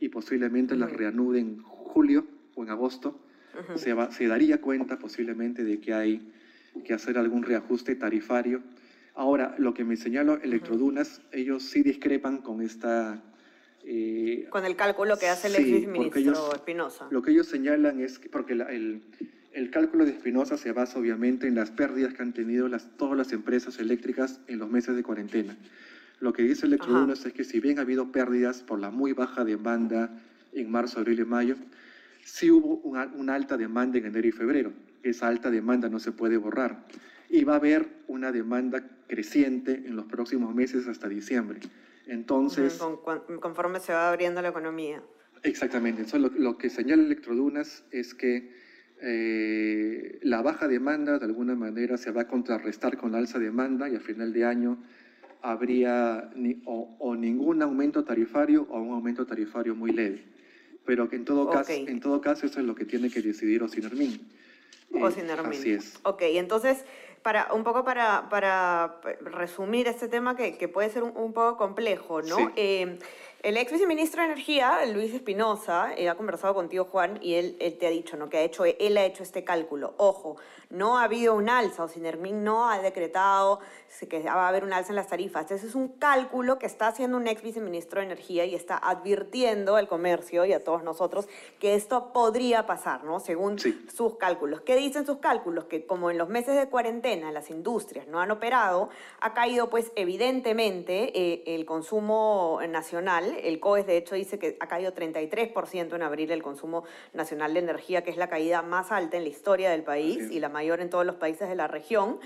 y 0.01 0.09
posiblemente 0.09 0.75
las 0.75 0.91
reanude 0.91 1.39
en 1.39 1.61
julio 1.61 2.27
o 2.55 2.63
en 2.63 2.69
agosto, 2.71 3.17
se, 3.77 3.93
va- 3.93 4.11
se 4.11 4.27
daría 4.27 4.59
cuenta 4.59 4.99
posiblemente 4.99 5.63
de 5.63 5.79
que 5.79 5.93
hay 5.93 6.29
que 6.83 6.93
hacer 6.93 7.17
algún 7.17 7.43
reajuste 7.43 7.95
tarifario. 7.95 8.61
Ahora, 9.17 9.55
lo 9.57 9.73
que 9.73 9.83
me 9.83 9.97
señaló 9.97 10.35
Electrodunas, 10.43 11.21
ellos 11.31 11.63
sí 11.63 11.81
discrepan 11.81 12.37
con 12.37 12.61
esta... 12.61 13.19
eh, 13.83 14.45
Con 14.51 14.63
el 14.63 14.75
cálculo 14.75 15.17
que 15.17 15.27
hace 15.27 15.47
el 15.47 15.53
Sí, 15.55 15.61
ex 15.61 15.85
porque 15.87 15.91
ministro 15.91 16.19
ellos- 16.21 16.53
Espinosa. 16.53 17.07
lo 17.09 17.23
que 17.23 17.31
ellos 17.31 17.47
señalan 17.47 17.99
es 17.99 18.19
que, 18.19 18.29
porque 18.29 18.53
la- 18.53 18.71
el, 18.71 19.01
el 19.53 19.71
cálculo 19.71 20.05
de 20.05 20.11
Espinosa 20.11 20.55
se 20.55 20.71
basa 20.71 20.99
obviamente 20.99 21.47
en 21.47 21.55
las 21.55 21.71
pérdidas 21.71 22.13
que 22.13 22.21
han 22.21 22.31
tenido 22.31 22.67
las, 22.67 22.95
todas 22.95 23.17
las 23.17 23.31
empresas 23.33 23.79
eléctricas 23.79 24.39
en 24.47 24.59
los 24.59 24.69
meses 24.69 24.95
de 24.95 25.01
cuarentena. 25.01 25.57
Lo 26.19 26.31
que 26.31 26.43
dice 26.43 26.67
Electrodunas 26.67 27.25
es 27.25 27.33
que 27.33 27.43
si 27.43 27.59
bien 27.59 27.79
ha 27.79 27.81
habido 27.81 28.11
pérdidas 28.11 28.61
por 28.61 28.77
la 28.79 28.91
muy 28.91 29.13
baja 29.13 29.43
demanda 29.45 30.11
en 30.53 30.69
marzo, 30.69 30.99
abril 30.99 31.21
y 31.21 31.25
mayo, 31.25 31.55
sí 32.23 32.51
hubo 32.51 32.75
una, 32.83 33.07
una 33.15 33.33
alta 33.33 33.57
demanda 33.57 33.97
en 33.97 34.05
enero 34.05 34.27
y 34.27 34.31
febrero. 34.31 34.73
Esa 35.01 35.27
alta 35.27 35.49
demanda 35.49 35.89
no 35.89 35.99
se 35.99 36.11
puede 36.11 36.37
borrar. 36.37 36.85
Y 37.29 37.43
va 37.43 37.53
a 37.53 37.57
haber 37.57 37.87
una 38.07 38.31
demanda 38.31 38.87
creciente 39.07 39.71
en 39.85 39.95
los 39.95 40.05
próximos 40.05 40.53
meses 40.55 40.87
hasta 40.87 41.07
diciembre. 41.09 41.59
Entonces, 42.05 42.73
con- 42.77 42.97
con- 42.97 43.39
conforme 43.39 43.79
se 43.79 43.91
va 43.93 44.09
abriendo 44.09 44.41
la 44.41 44.49
economía. 44.49 45.03
Exactamente. 45.43 46.01
Entonces, 46.03 46.31
lo, 46.33 46.39
lo 46.39 46.57
que 46.57 46.69
señala 46.69 47.03
Electrodunas 47.03 47.83
es 47.91 48.13
que 48.13 48.51
eh, 49.01 50.19
la 50.23 50.41
baja 50.41 50.67
demanda 50.67 51.19
de 51.19 51.25
alguna 51.25 51.55
manera 51.55 51.97
se 51.97 52.11
va 52.11 52.21
a 52.23 52.27
contrarrestar 52.27 52.97
con 52.97 53.11
la 53.11 53.17
alza 53.19 53.39
demanda 53.39 53.89
y 53.89 53.95
a 53.95 53.99
final 53.99 54.33
de 54.33 54.45
año 54.45 54.77
habría 55.41 56.31
ni- 56.35 56.61
o, 56.65 56.95
o 56.99 57.15
ningún 57.15 57.61
aumento 57.61 58.03
tarifario 58.03 58.63
o 58.69 58.79
un 58.81 58.93
aumento 58.93 59.25
tarifario 59.25 59.75
muy 59.75 59.91
leve. 59.91 60.23
Pero 60.85 61.09
que 61.09 61.17
en 61.17 61.25
todo, 61.25 61.49
caso, 61.49 61.73
Ok. 61.73 61.87
en 61.89 61.99
todo 61.99 62.21
caso 62.21 62.45
eso 62.45 62.59
es 62.59 62.65
lo 62.65 62.73
que 62.73 62.85
tiene 62.85 63.09
que 63.09 63.21
decidir 63.21 63.61
Ocinermin. 63.63 64.19
O 64.93 65.09
Eh. 65.09 65.13
Así 65.45 65.71
es. 65.71 65.99
Ok, 66.03 66.21
entonces, 66.21 66.85
para, 67.27 67.49
un 67.51 67.65
poco 67.65 67.83
para, 67.83 68.29
para 68.29 69.01
resumir 69.19 69.89
este 69.89 70.07
tema 70.07 70.37
que, 70.37 70.57
que 70.57 70.69
puede 70.69 70.89
ser 70.89 71.03
un, 71.03 71.11
un 71.17 71.33
poco 71.33 71.57
complejo, 71.57 72.21
¿no? 72.21 72.37
Sí. 72.37 72.47
Eh, 72.55 72.99
El 73.43 73.55
ex 73.55 73.71
viceministro 73.71 74.21
de 74.21 74.29
Energía, 74.29 74.83
Luis 74.87 75.13
Espinosa, 75.13 75.93
eh, 75.95 76.09
ha 76.09 76.15
conversado 76.15 76.55
contigo, 76.55 76.85
Juan, 76.85 77.19
y 77.21 77.35
él, 77.35 77.55
él, 77.59 77.77
te 77.77 77.85
ha 77.85 77.91
dicho 77.91 78.17
¿no? 78.17 78.29
que 78.29 78.37
ha 78.37 78.41
hecho, 78.41 78.65
él 78.65 78.97
ha 78.97 79.05
hecho 79.05 79.21
este 79.21 79.43
cálculo. 79.43 79.93
Ojo, 79.97 80.37
no 80.69 80.97
ha 80.97 81.03
habido 81.03 81.35
un 81.35 81.47
alza, 81.47 81.83
o 81.83 81.87
Sinermin 81.87 82.43
no 82.43 82.69
ha 82.69 82.79
decretado 82.79 83.59
que 84.05 84.21
va 84.21 84.45
a 84.45 84.47
haber 84.49 84.63
un 84.63 84.73
alza 84.73 84.91
en 84.91 84.95
las 84.95 85.07
tarifas. 85.07 85.49
Ese 85.49 85.65
es 85.65 85.73
un 85.73 85.87
cálculo 85.87 86.59
que 86.59 86.67
está 86.67 86.87
haciendo 86.87 87.17
un 87.17 87.27
ex 87.27 87.41
viceministro 87.41 87.99
de 87.99 88.05
Energía 88.05 88.45
y 88.45 88.53
está 88.53 88.77
advirtiendo 88.77 89.75
al 89.75 89.87
comercio 89.87 90.45
y 90.45 90.53
a 90.53 90.63
todos 90.63 90.83
nosotros 90.83 91.27
que 91.59 91.73
esto 91.73 92.13
podría 92.13 92.67
pasar, 92.67 93.03
¿no? 93.03 93.19
Según 93.19 93.57
sus 93.57 94.17
cálculos. 94.17 94.61
¿Qué 94.61 94.75
dicen 94.75 95.05
sus 95.05 95.17
cálculos? 95.17 95.65
Que 95.65 95.85
como 95.85 96.11
en 96.11 96.17
los 96.19 96.29
meses 96.29 96.55
de 96.55 96.67
cuarentena 96.67 97.31
las 97.31 97.49
industrias 97.49 98.07
no 98.07 98.19
han 98.19 98.29
operado, 98.29 98.89
ha 99.19 99.33
caído 99.33 99.69
pues 99.69 99.91
evidentemente 99.95 101.11
eh, 101.17 101.43
el 101.55 101.65
consumo 101.65 102.59
nacional. 102.69 103.26
El 103.43 103.59
COES 103.59 103.85
de 103.85 103.97
hecho 103.97 104.15
dice 104.15 104.39
que 104.39 104.57
ha 104.59 104.67
caído 104.67 104.93
33% 104.93 105.95
en 105.95 106.03
abril 106.03 106.31
el 106.31 106.43
consumo 106.43 106.83
nacional 107.13 107.53
de 107.53 107.59
energía, 107.59 108.03
que 108.03 108.11
es 108.11 108.17
la 108.17 108.29
caída 108.29 108.61
más 108.61 108.91
alta 108.91 109.17
en 109.17 109.23
la 109.23 109.29
historia 109.29 109.69
del 109.69 109.83
país 109.83 110.31
y 110.31 110.39
la 110.39 110.49
mayor 110.49 110.79
en 110.81 110.89
todos 110.89 111.05
los 111.05 111.15
países 111.15 111.49
de 111.49 111.55
la 111.55 111.67
región. 111.67 112.19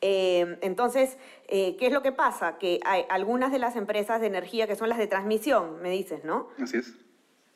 Eh, 0.00 0.58
entonces, 0.62 1.16
eh, 1.48 1.76
¿qué 1.76 1.86
es 1.86 1.92
lo 1.92 2.02
que 2.02 2.12
pasa? 2.12 2.58
Que 2.58 2.80
hay 2.84 3.04
algunas 3.08 3.52
de 3.52 3.58
las 3.58 3.76
empresas 3.76 4.20
de 4.20 4.26
energía 4.26 4.66
que 4.66 4.74
son 4.74 4.88
las 4.88 4.98
de 4.98 5.06
transmisión, 5.06 5.80
me 5.80 5.90
dices, 5.90 6.24
¿no? 6.24 6.48
Así 6.60 6.78
es. 6.78 6.94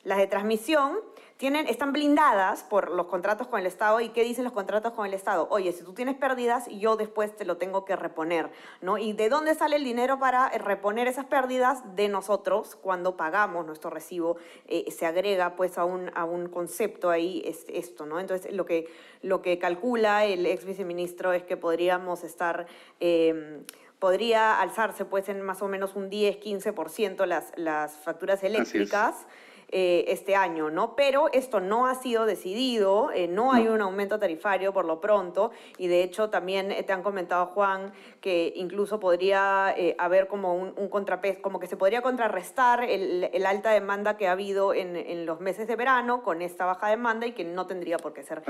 Las 0.05 0.19
de 0.19 0.29
transmisión 0.29 1.01
tienen, 1.37 1.67
están 1.69 1.93
blindadas 1.93 2.65
por 2.65 2.91
los 2.91 3.07
contratos 3.07 3.47
con 3.47 3.61
el 3.61 3.67
Estado. 3.67 4.01
¿Y 4.01 4.09
qué 4.09 4.25
dicen 4.25 4.45
los 4.45 4.53
contratos 4.53 4.93
con 4.95 5.07
el 5.07 5.13
Estado? 5.13 5.47
Oye, 5.51 5.73
si 5.73 5.85
tú 5.85 5.93
tienes 5.93 6.17
pérdidas, 6.17 6.67
yo 6.69 6.97
después 6.97 7.37
te 7.37 7.45
lo 7.45 7.59
tengo 7.59 7.85
que 7.85 7.95
reponer. 7.95 8.51
¿no? 8.81 8.97
¿Y 8.97 9.13
de 9.13 9.29
dónde 9.29 9.55
sale 9.55 9.77
el 9.77 9.85
dinero 9.85 10.19
para 10.19 10.49
reponer 10.51 11.09
esas 11.09 11.27
pérdidas? 11.27 11.97
De 11.97 12.09
nosotros, 12.09 12.77
cuando 12.77 13.17
pagamos 13.17 13.67
nuestro 13.67 13.91
recibo, 13.91 14.37
eh, 14.67 14.91
se 14.91 15.05
agrega 15.05 15.57
pues 15.57 15.77
a 15.77 15.85
un, 15.85 16.11
a 16.15 16.25
un 16.25 16.49
concepto 16.49 17.11
ahí 17.11 17.43
es 17.45 17.67
esto. 17.69 18.07
¿no? 18.07 18.19
Entonces, 18.19 18.53
lo 18.53 18.65
que, 18.65 18.89
lo 19.21 19.43
que 19.43 19.59
calcula 19.59 20.25
el 20.25 20.47
ex 20.47 20.65
viceministro 20.65 21.33
es 21.33 21.43
que 21.43 21.57
podríamos 21.57 22.25
estar... 22.25 22.67
Eh, 23.01 23.63
podría 23.99 24.61
alzarse 24.61 25.07
pues 25.07 25.29
en 25.31 25.41
más 25.41 25.63
o 25.63 25.69
menos 25.69 25.97
un 25.97 26.11
10-15% 26.11 27.25
las, 27.25 27.53
las 27.57 27.93
facturas 27.97 28.43
eléctricas. 28.43 29.27
Eh, 29.71 30.05
este 30.13 30.37
año, 30.37 30.71
¿no? 30.71 30.95
Pero 30.95 31.29
esto 31.33 31.59
no 31.59 31.89
ha 31.89 31.97
sido 31.97 32.25
decidido, 32.25 33.11
eh, 33.13 33.27
no 33.27 33.53
hay 33.53 33.67
un 33.67 33.81
aumento 33.81 34.17
tarifario 34.17 34.73
por 34.73 34.85
lo 34.85 35.01
pronto 35.01 35.51
y 35.77 35.89
de 35.89 36.05
hecho 36.05 36.31
también 36.31 36.69
te 36.87 36.93
han 36.93 37.03
comentado, 37.03 37.47
Juan, 37.47 37.93
que 38.21 38.53
incluso 38.55 39.01
podría 39.01 39.75
eh, 39.77 39.97
haber 39.99 40.29
como 40.29 40.55
un, 40.55 40.73
un, 40.77 40.89
contrapeso, 40.89 41.43
como 41.43 41.59
que 41.59 41.67
se 41.67 41.77
podría 41.77 42.01
contrarrestar 42.01 42.85
el, 42.85 43.45
alta 43.45 43.73
demanda 43.73 44.17
que 44.17 44.29
ha 44.29 44.33
habido 44.33 44.73
en, 44.73 45.27
los 45.27 45.41
meses 45.41 45.67
de 45.67 45.75
verano 45.75 46.23
con 46.23 46.43
esta 46.43 46.65
baja 46.65 46.89
demanda 46.89 47.27
y 47.27 47.33
que 47.33 47.43
no 47.43 47.67
tendría 47.67 47.97
por 47.97 48.13
qué 48.13 48.23
ser 48.23 48.45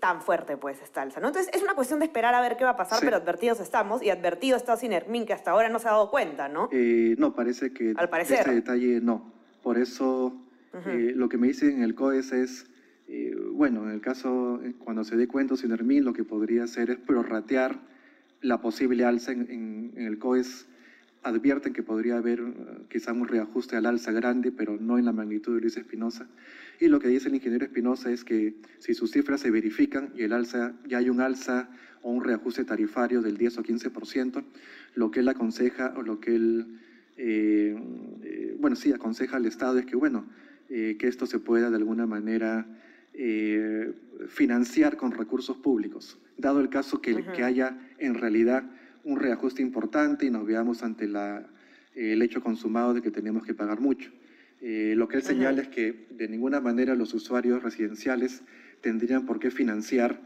tan 0.00 0.22
fuerte 0.22 0.56
pues 0.56 0.80
esta 0.80 1.02
alza, 1.02 1.20
¿no? 1.20 1.28
Entonces 1.28 1.54
es 1.54 1.62
una 1.62 1.74
cuestión 1.74 1.98
de 1.98 2.06
esperar 2.06 2.34
a 2.34 2.40
ver 2.40 2.56
qué 2.56 2.64
va 2.64 2.70
a 2.70 2.76
pasar, 2.76 3.00
pero 3.02 3.18
advertidos 3.18 3.60
estamos 3.60 4.02
y 4.02 4.08
advertido 4.08 4.56
está 4.56 4.74
Sinermin 4.78 5.26
que 5.26 5.34
hasta 5.34 5.50
ahora 5.50 5.68
no 5.68 5.78
se 5.78 5.88
ha 5.88 5.90
dado 5.90 6.10
cuenta, 6.10 6.48
¿no? 6.48 6.70
no, 6.72 7.34
parece 7.34 7.74
que 7.74 7.92
Al 7.94 8.08
parecer. 8.08 8.38
este 8.38 8.54
detalle 8.54 9.00
no. 9.02 9.36
Por 9.62 9.78
eso 9.78 10.32
eh, 10.84 11.12
lo 11.14 11.28
que 11.28 11.38
me 11.38 11.48
dicen 11.48 11.70
en 11.70 11.82
el 11.82 11.94
COES 11.94 12.32
es, 12.32 12.66
eh, 13.08 13.34
bueno, 13.52 13.84
en 13.84 13.90
el 13.90 14.00
caso, 14.00 14.60
eh, 14.62 14.74
cuando 14.78 15.04
se 15.04 15.16
dé 15.16 15.26
cuenta 15.26 15.56
Sinermin, 15.56 16.04
lo 16.04 16.12
que 16.12 16.24
podría 16.24 16.64
hacer 16.64 16.90
es 16.90 16.98
prorratear 16.98 17.80
la 18.42 18.60
posible 18.60 19.04
alza 19.04 19.32
en, 19.32 19.92
el 19.96 20.18
COES. 20.18 20.66
Advierten 21.22 21.72
que 21.72 21.82
podría 21.82 22.18
haber 22.18 22.40
quizá 22.88 23.12
un 23.12 23.26
reajuste 23.26 23.74
al 23.74 23.86
alza 23.86 24.12
grande, 24.12 24.52
pero 24.52 24.76
no 24.78 24.96
en 24.98 25.06
la 25.06 25.12
magnitud 25.12 25.56
de 25.56 25.60
Luis 25.60 25.76
Espinosa. 25.76 26.28
Y 26.78 26.86
lo 26.86 27.00
que 27.00 27.08
dice 27.08 27.28
el 27.28 27.34
ingeniero 27.34 27.64
Espinosa 27.64 28.12
es 28.12 28.22
que 28.22 28.54
si 28.78 28.94
sus 28.94 29.10
cifras 29.10 29.40
se 29.40 29.50
verifican 29.50 30.12
y 30.14 30.22
el 30.22 30.32
alza, 30.32 30.74
ya 30.86 30.98
hay 30.98 31.10
un 31.10 31.20
alza 31.20 31.68
o 32.02 32.12
un 32.12 32.22
reajuste 32.22 32.64
tarifario 32.64 33.22
del 33.22 33.38
10 33.38 33.58
o 33.58 33.62
15%, 33.64 34.44
lo 34.94 35.10
que 35.10 35.20
él 35.20 35.28
aconseja 35.28 35.94
o 35.96 36.02
lo 36.02 36.20
que 36.20 36.36
él, 36.36 36.78
bueno, 38.60 38.76
sí, 38.76 38.92
aconseja 38.92 39.38
al 39.38 39.46
Estado 39.46 39.78
es 39.78 39.86
que, 39.86 39.96
bueno, 39.96 40.26
eh, 40.68 40.96
que 40.98 41.06
esto 41.06 41.26
se 41.26 41.38
pueda 41.38 41.70
de 41.70 41.76
alguna 41.76 42.06
manera 42.06 42.66
eh, 43.14 43.92
financiar 44.28 44.96
con 44.96 45.12
recursos 45.12 45.56
públicos, 45.56 46.18
dado 46.36 46.60
el 46.60 46.68
caso 46.68 47.00
que, 47.00 47.24
que, 47.24 47.44
haya 47.44 47.78
en 47.98 48.14
realidad 48.14 48.64
un 49.04 49.20
reajuste 49.20 49.62
importante 49.62 50.26
y 50.26 50.30
nos 50.30 50.44
veamos 50.44 50.82
ante 50.82 51.06
la, 51.06 51.46
el 51.94 52.20
hecho 52.20 52.42
consumado 52.42 52.94
de 52.94 53.02
que 53.02 53.10
tenemos 53.10 53.44
que 53.44 53.54
pagar 53.54 53.80
mucho. 53.80 54.10
Eh, 54.60 54.94
lo 54.96 55.06
que 55.06 55.18
él 55.18 55.22
señala 55.22 55.62
es 55.62 55.68
que 55.68 56.06
de 56.10 56.28
ninguna 56.28 56.60
manera 56.60 56.94
los 56.94 57.14
usuarios 57.14 57.62
residenciales 57.62 58.42
tendrían 58.80 59.24
por 59.24 59.38
qué 59.38 59.50
financiar 59.50 60.20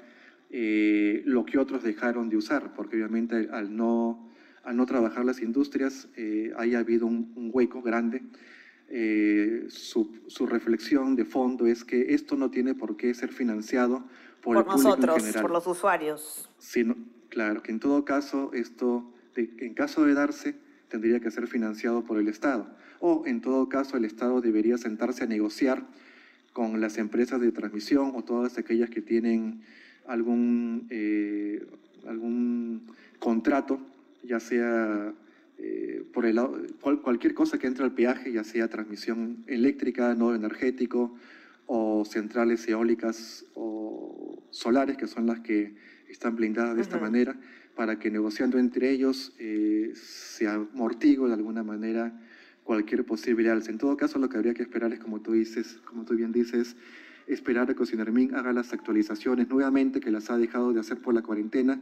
lo 0.53 1.45
que 1.45 1.59
otros 1.59 1.85
dejaron 1.85 2.29
de 2.29 2.37
usar, 2.37 2.75
porque 2.75 2.97
obviamente 2.97 3.49
al 3.53 3.77
no, 3.77 4.33
al 4.65 4.77
no 4.77 4.87
trabajar 4.87 5.25
las 5.25 5.43
industrias 5.43 6.09
eh, 6.17 6.53
haya 6.57 6.81
habido 6.81 7.07
un, 7.07 7.33
un 7.37 7.51
hueco 7.53 7.83
grande 7.83 8.23
eh, 8.93 9.67
su, 9.69 10.11
su, 10.27 10.47
reflexión 10.47 11.15
de 11.15 11.25
fondo 11.25 11.67
es 11.67 11.85
que 11.85 12.13
esto 12.13 12.37
no 12.37 12.51
tiene 12.51 12.75
por 12.75 12.97
qué 12.97 13.15
ser 13.15 13.33
financiado 13.33 14.05
por, 14.43 14.57
el 14.57 14.65
público 14.65 14.83
nosotros, 14.83 15.17
en 15.17 15.21
general. 15.21 15.43
por 15.43 15.51
los 15.53 15.67
usuarios. 15.69 16.51
Sino, 16.59 16.97
claro, 17.29 17.63
que 17.63 17.71
en 17.71 17.79
todo 17.79 18.05
caso 18.05 18.51
esto, 18.53 19.05
en 19.37 19.75
caso 19.75 20.05
de 20.05 20.15
darse, 20.15 20.57
tendría 20.89 21.21
que 21.21 21.31
ser 21.31 21.47
financiado 21.47 22.05
por 22.05 22.19
el 22.19 22.27
Estado. 22.27 22.69
O 22.99 23.23
en 23.27 23.41
todo 23.41 23.69
caso 23.69 23.97
el 23.97 24.05
Estado 24.05 24.41
debería 24.41 24.77
sentarse 24.77 25.23
a 25.23 25.27
negociar 25.29 25.87
con 26.53 26.81
las 26.81 26.99
empresas 26.99 27.41
de 27.41 27.53
transmisión 27.53 28.13
o 28.17 28.25
todas 28.25 28.59
aquellas 28.59 28.91
que 28.91 29.01
tienen 29.01 29.63
algún, 30.07 30.89
eh, 30.91 31.65
algún 32.07 32.87
contrato, 33.21 33.79
ya 34.25 34.41
sea 34.41 35.15
eh, 35.63 36.05
por 36.13 36.25
el, 36.25 36.41
cualquier 37.03 37.35
cosa 37.35 37.59
que 37.59 37.67
entre 37.67 37.85
al 37.85 37.93
peaje, 37.93 38.33
ya 38.33 38.45
sea 38.45 38.69
transmisión 38.69 39.45
eléctrica, 39.47 40.15
no 40.15 40.35
energético, 40.35 41.15
o 41.67 42.05
centrales 42.05 42.67
eólicas 42.67 43.45
o 43.55 44.43
solares, 44.51 44.97
que 44.97 45.07
son 45.07 45.27
las 45.27 45.41
que 45.41 45.75
están 46.09 46.35
blindadas 46.35 46.77
de 46.77 46.83
esta 46.83 46.99
manera, 46.99 47.39
para 47.77 47.99
que 47.99 48.11
negociando 48.11 48.59
entre 48.59 48.91
ellos 48.91 49.35
eh, 49.39 49.93
se 49.95 50.49
amortigue 50.49 51.27
de 51.27 51.35
alguna 51.35 51.63
manera 51.63 52.19
cualquier 52.65 53.05
posible 53.05 53.51
alza. 53.51 53.71
En 53.71 53.79
todo 53.79 53.97
caso, 53.97 54.19
lo 54.19 54.29
que 54.29 54.37
habría 54.37 54.55
que 54.55 54.63
esperar 54.63 54.93
es, 54.93 54.99
como 54.99 55.21
tú 55.21 55.33
dices, 55.33 55.79
como 55.85 56.05
tú 56.05 56.15
bien 56.15 56.33
dices, 56.33 56.75
esperar 57.27 57.71
a 57.71 57.75
que 57.75 57.87
Sinermin 57.87 58.35
haga 58.35 58.53
las 58.53 58.73
actualizaciones 58.73 59.49
nuevamente 59.49 60.01
que 60.01 60.11
las 60.11 60.31
ha 60.31 60.39
dejado 60.39 60.73
de 60.73 60.81
hacer 60.81 60.99
por 60.99 61.15
la 61.15 61.23
cuarentena 61.23 61.81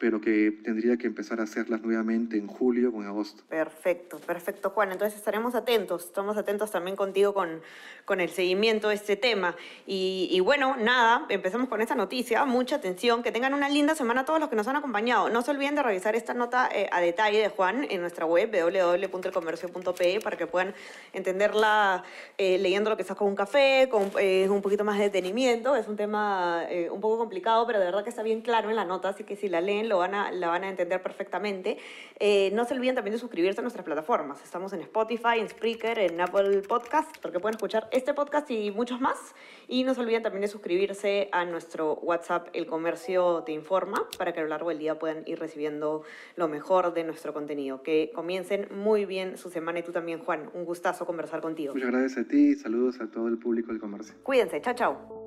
pero 0.00 0.18
que 0.18 0.50
tendría 0.64 0.96
que 0.96 1.06
empezar 1.06 1.40
a 1.40 1.42
hacerlas 1.42 1.82
nuevamente 1.82 2.38
en 2.38 2.46
julio 2.46 2.90
o 2.92 3.02
en 3.02 3.06
agosto. 3.06 3.42
Perfecto, 3.50 4.18
perfecto, 4.18 4.70
Juan. 4.70 4.92
Entonces 4.92 5.18
estaremos 5.18 5.54
atentos, 5.54 6.06
estamos 6.06 6.38
atentos 6.38 6.70
también 6.70 6.96
contigo 6.96 7.34
con, 7.34 7.60
con 8.06 8.18
el 8.20 8.30
seguimiento 8.30 8.88
de 8.88 8.94
este 8.94 9.16
tema. 9.16 9.54
Y, 9.86 10.40
bueno, 10.40 10.76
nada, 10.78 11.26
empezamos 11.28 11.68
con 11.68 11.82
esta 11.82 11.94
noticia, 11.94 12.46
mucha 12.46 12.76
atención, 12.76 13.22
que 13.22 13.30
tengan 13.30 13.52
una 13.52 13.68
linda 13.68 13.94
semana 13.94 14.24
todos 14.24 14.40
los 14.40 14.48
que 14.48 14.56
nos 14.56 14.66
han 14.68 14.76
acompañado. 14.76 15.28
No 15.28 15.42
se 15.42 15.50
olviden 15.50 15.74
de 15.74 15.82
revisar 15.82 16.16
esta 16.16 16.32
nota 16.32 16.70
eh, 16.74 16.88
a 16.90 17.02
detalle 17.02 17.38
de 17.38 17.50
Juan 17.50 17.86
en 17.90 18.00
nuestra 18.00 18.24
web 18.24 18.50
www.elcomercio.pe 18.50 20.20
para 20.20 20.38
que 20.38 20.46
puedan 20.46 20.74
entenderla 21.12 22.04
eh, 22.38 22.56
leyendo 22.56 22.88
lo 22.88 22.96
que 22.96 23.04
con 23.04 23.28
un 23.28 23.34
café, 23.34 23.88
con 23.90 24.12
eh, 24.18 24.48
un 24.48 24.62
poquito 24.62 24.82
más 24.82 24.96
de 24.96 25.04
detenimiento. 25.04 25.76
Es 25.76 25.88
un 25.88 25.96
tema 25.96 26.64
un 26.90 27.00
poco 27.00 27.18
complicado, 27.18 27.66
pero 27.66 27.80
de 27.80 27.84
verdad 27.84 28.02
que 28.02 28.08
está 28.08 28.22
bien 28.22 28.40
claro 28.40 28.70
en 28.70 28.76
la 28.76 28.84
nota, 28.86 29.10
así 29.10 29.24
que 29.24 29.36
si 29.36 29.48
la 29.48 29.60
leen 29.60 29.89
lo 29.90 29.98
van 29.98 30.14
a, 30.14 30.32
la 30.32 30.48
van 30.48 30.64
a 30.64 30.70
entender 30.70 31.02
perfectamente. 31.02 31.76
Eh, 32.18 32.50
no 32.54 32.64
se 32.64 32.72
olviden 32.72 32.94
también 32.94 33.12
de 33.12 33.18
suscribirse 33.18 33.60
a 33.60 33.62
nuestras 33.62 33.84
plataformas. 33.84 34.42
Estamos 34.42 34.72
en 34.72 34.80
Spotify, 34.80 35.38
en 35.38 35.48
Spreaker, 35.48 35.98
en 35.98 36.18
Apple 36.20 36.62
Podcast, 36.62 37.18
porque 37.20 37.40
pueden 37.40 37.56
escuchar 37.56 37.88
este 37.92 38.14
podcast 38.14 38.50
y 38.50 38.70
muchos 38.70 39.00
más. 39.00 39.34
Y 39.68 39.84
no 39.84 39.94
se 39.94 40.00
olviden 40.00 40.22
también 40.22 40.42
de 40.42 40.48
suscribirse 40.48 41.28
a 41.32 41.44
nuestro 41.44 41.94
WhatsApp 41.94 42.48
El 42.54 42.66
Comercio 42.66 43.42
Te 43.44 43.52
Informa, 43.52 44.06
para 44.16 44.32
que 44.32 44.40
a 44.40 44.42
lo 44.44 44.48
largo 44.48 44.70
del 44.70 44.78
día 44.78 44.98
puedan 44.98 45.24
ir 45.26 45.38
recibiendo 45.38 46.04
lo 46.36 46.48
mejor 46.48 46.94
de 46.94 47.04
nuestro 47.04 47.34
contenido. 47.34 47.82
Que 47.82 48.12
comiencen 48.14 48.68
muy 48.70 49.04
bien 49.04 49.36
su 49.36 49.50
semana 49.50 49.80
y 49.80 49.82
tú 49.82 49.92
también, 49.92 50.20
Juan. 50.20 50.50
Un 50.54 50.64
gustazo 50.64 51.04
conversar 51.04 51.40
contigo. 51.40 51.74
Muchas 51.74 51.90
gracias 51.90 52.24
a 52.24 52.28
ti 52.28 52.50
y 52.50 52.54
saludos 52.54 53.00
a 53.00 53.10
todo 53.10 53.26
el 53.26 53.38
público 53.38 53.72
del 53.72 53.80
comercio. 53.80 54.14
Cuídense, 54.22 54.60
chao, 54.60 54.74
chao. 54.74 55.20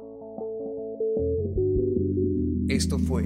Esto 2.69 2.97
fue 2.97 3.26